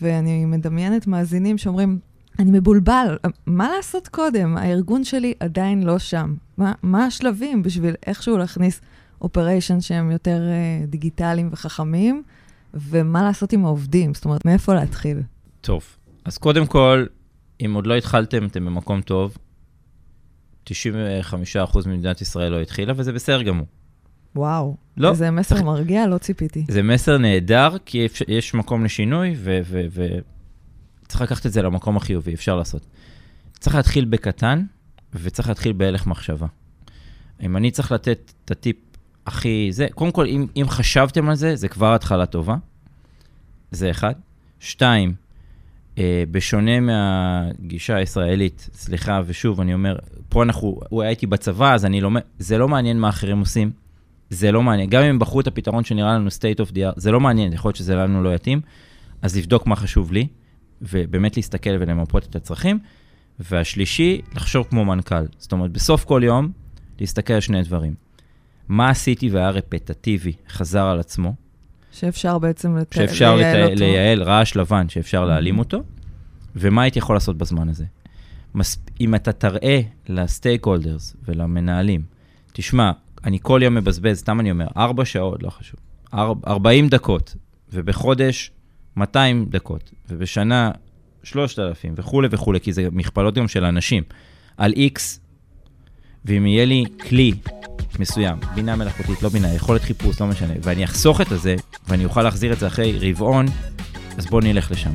ואני 0.00 0.44
מדמיינת 0.44 1.06
מאזינים 1.06 1.58
שאומרים, 1.58 1.98
אני 2.38 2.50
מבולבל, 2.50 3.18
מה 3.46 3.68
לעשות 3.76 4.08
קודם? 4.08 4.56
הארגון 4.56 5.04
שלי 5.04 5.34
עדיין 5.40 5.82
לא 5.82 5.98
שם. 5.98 6.34
מה, 6.56 6.72
מה 6.82 7.04
השלבים 7.04 7.62
בשביל 7.62 7.94
איכשהו 8.06 8.38
להכניס 8.38 8.80
אופריישן 9.20 9.80
שהם 9.80 10.10
יותר 10.10 10.42
אה, 10.48 10.86
דיגיטליים 10.86 11.48
וחכמים, 11.52 12.22
ומה 12.74 13.22
לעשות 13.22 13.52
עם 13.52 13.64
העובדים? 13.64 14.14
זאת 14.14 14.24
אומרת, 14.24 14.44
מאיפה 14.44 14.74
להתחיל? 14.74 15.18
טוב, 15.60 15.84
אז 16.24 16.38
קודם 16.38 16.66
כל, 16.66 17.04
אם 17.64 17.72
עוד 17.74 17.86
לא 17.86 17.94
התחלתם, 17.94 18.46
אתם 18.46 18.64
במקום 18.64 19.00
טוב. 19.00 19.36
95% 20.66 20.72
ממדינת 21.86 22.20
ישראל 22.20 22.52
לא 22.52 22.60
התחילה, 22.60 22.92
וזה 22.96 23.12
בסדר 23.12 23.42
גמור. 23.42 23.66
וואו, 24.36 24.76
לא, 24.96 25.10
איזה 25.10 25.30
מסר 25.30 25.54
צריך- 25.54 25.66
מרגיע, 25.66 26.06
לא 26.06 26.18
ציפיתי. 26.18 26.64
זה 26.68 26.82
מסר 26.82 27.18
נהדר, 27.18 27.76
כי 27.86 28.06
אפ- 28.06 28.22
יש 28.28 28.54
מקום 28.54 28.84
לשינוי, 28.84 29.36
וצריך 31.04 31.22
לקחת 31.22 31.46
את 31.46 31.52
זה 31.52 31.62
למקום 31.62 31.96
החיובי, 31.96 32.34
אפשר 32.34 32.56
לעשות. 32.56 32.86
צריך 33.58 33.76
להתחיל 33.76 34.04
בקטן, 34.04 34.64
וצריך 35.14 35.48
להתחיל 35.48 35.72
בהלך 35.72 36.06
מחשבה. 36.06 36.46
אם 37.42 37.56
אני 37.56 37.70
צריך 37.70 37.92
לתת 37.92 38.32
את 38.44 38.50
הטיפ 38.50 38.76
הכי... 39.26 39.68
זה, 39.70 39.86
קודם 39.94 40.12
כל, 40.12 40.26
אם, 40.26 40.46
אם 40.56 40.64
חשבתם 40.68 41.28
על 41.28 41.34
זה, 41.34 41.56
זה 41.56 41.68
כבר 41.68 41.94
התחלה 41.94 42.26
טובה. 42.26 42.56
זה 43.70 43.90
אחד. 43.90 44.12
שתיים, 44.60 45.14
בשונה 46.30 46.80
מהגישה 46.80 47.96
הישראלית, 47.96 48.68
סליחה, 48.72 49.20
ושוב, 49.26 49.60
אני 49.60 49.74
אומר, 49.74 49.96
פה 50.28 50.42
אנחנו, 50.42 50.80
הוא 50.88 51.02
היה 51.02 51.10
איתי 51.10 51.26
בצבא, 51.26 51.74
אז 51.74 51.84
אני 51.84 52.00
לומד, 52.00 52.20
זה 52.38 52.58
לא 52.58 52.68
מעניין 52.68 53.00
מה 53.00 53.08
אחרים 53.08 53.38
עושים. 53.38 53.70
זה 54.30 54.52
לא 54.52 54.62
מעניין. 54.62 54.90
גם 54.90 55.02
אם 55.02 55.18
בחרו 55.18 55.40
את 55.40 55.46
הפתרון 55.46 55.84
שנראה 55.84 56.14
לנו 56.14 56.28
state 56.28 56.66
of 56.66 56.70
the 56.70 56.76
art, 56.76 56.92
זה 56.96 57.10
לא 57.10 57.20
מעניין, 57.20 57.52
יכול 57.52 57.68
להיות 57.68 57.76
שזה 57.76 57.94
לנו 57.94 58.22
לא 58.22 58.34
יתאים. 58.34 58.60
אז 59.22 59.36
לבדוק 59.36 59.66
מה 59.66 59.76
חשוב 59.76 60.12
לי, 60.12 60.26
ובאמת 60.82 61.36
להסתכל 61.36 61.70
ולמפות 61.70 62.26
את 62.30 62.36
הצרכים. 62.36 62.78
והשלישי, 63.40 64.20
לחשוב 64.34 64.66
כמו 64.70 64.84
מנכ"ל. 64.84 65.24
זאת 65.38 65.52
אומרת, 65.52 65.70
בסוף 65.70 66.04
כל 66.04 66.22
יום, 66.24 66.52
להסתכל 67.00 67.32
על 67.32 67.40
שני 67.40 67.62
דברים. 67.62 67.94
מה 68.68 68.90
עשיתי 68.90 69.30
והיה 69.30 69.50
רפטטיבי, 69.50 70.32
חזר 70.48 70.84
על 70.84 71.00
עצמו, 71.00 71.34
שאפשר 71.92 72.38
בעצם 72.38 72.76
לת... 72.76 72.92
שאפשר 72.92 73.36
לייעל 73.36 73.62
אותו. 73.64 73.74
לייעל 73.84 74.22
רעש 74.22 74.56
לבן, 74.56 74.88
שאפשר 74.88 75.24
להעלים 75.24 75.58
אותו, 75.58 75.82
ומה 76.56 76.82
הייתי 76.82 76.98
יכול 76.98 77.16
לעשות 77.16 77.38
בזמן 77.38 77.68
הזה. 77.68 77.84
מס... 78.54 78.78
אם 79.00 79.14
אתה 79.14 79.32
תראה 79.32 79.80
לסטייק 80.08 80.66
הולדרס 80.66 81.16
ולמנהלים, 81.28 82.02
תשמע, 82.52 82.92
אני 83.24 83.38
כל 83.42 83.60
יום 83.64 83.74
מבזבז, 83.74 84.18
סתם 84.18 84.40
אני 84.40 84.50
אומר, 84.50 84.66
ארבע 84.76 85.04
שעות, 85.04 85.42
לא 85.42 85.50
חשוב, 85.50 85.80
אר... 86.14 86.32
40 86.46 86.88
דקות, 86.88 87.36
ובחודש 87.72 88.50
200 88.96 89.46
דקות, 89.50 89.90
ובשנה 90.08 90.70
3,000 91.22 91.94
וכולי 91.96 92.28
וכולי, 92.30 92.60
כי 92.60 92.72
זה 92.72 92.88
מכפלות 92.92 93.34
גם 93.34 93.48
של 93.48 93.64
אנשים, 93.64 94.02
על 94.56 94.72
X, 94.72 95.00
ואם 96.24 96.46
יהיה 96.46 96.64
לי 96.64 96.84
כלי 97.08 97.32
מסוים, 97.98 98.38
בינה 98.54 98.76
מלאכותית, 98.76 99.22
לא 99.22 99.28
בינה, 99.28 99.54
יכולת 99.54 99.82
חיפוש, 99.82 100.20
לא 100.20 100.26
משנה, 100.26 100.54
ואני 100.62 100.84
אחסוך 100.84 101.20
את 101.20 101.32
הזה, 101.32 101.56
ואני 101.88 102.04
אוכל 102.04 102.22
להחזיר 102.22 102.52
את 102.52 102.58
זה 102.58 102.66
אחרי 102.66 103.10
רבעון, 103.10 103.46
אז 104.18 104.26
בוא 104.26 104.40
נלך 104.42 104.70
לשם. 104.70 104.92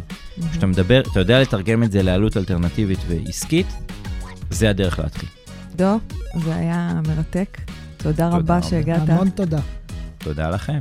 כשאתה 0.51 0.67
מדבר, 0.67 1.01
אתה 1.11 1.19
יודע 1.19 1.41
לתרגם 1.41 1.83
את 1.83 1.91
זה 1.91 2.03
לעלות 2.03 2.37
אלטרנטיבית 2.37 2.99
ועסקית, 3.07 3.67
זה 4.49 4.69
הדרך 4.69 4.99
להתחיל. 4.99 5.29
דו, 5.75 5.99
זה 6.43 6.55
היה 6.55 7.01
מרתק. 7.07 7.57
תודה 7.97 8.27
רבה 8.27 8.37
רבה. 8.37 8.61
שהגעת. 8.61 9.09
המון 9.09 9.29
תודה. 9.29 9.59
תודה 10.17 10.49
לכם. 10.49 10.79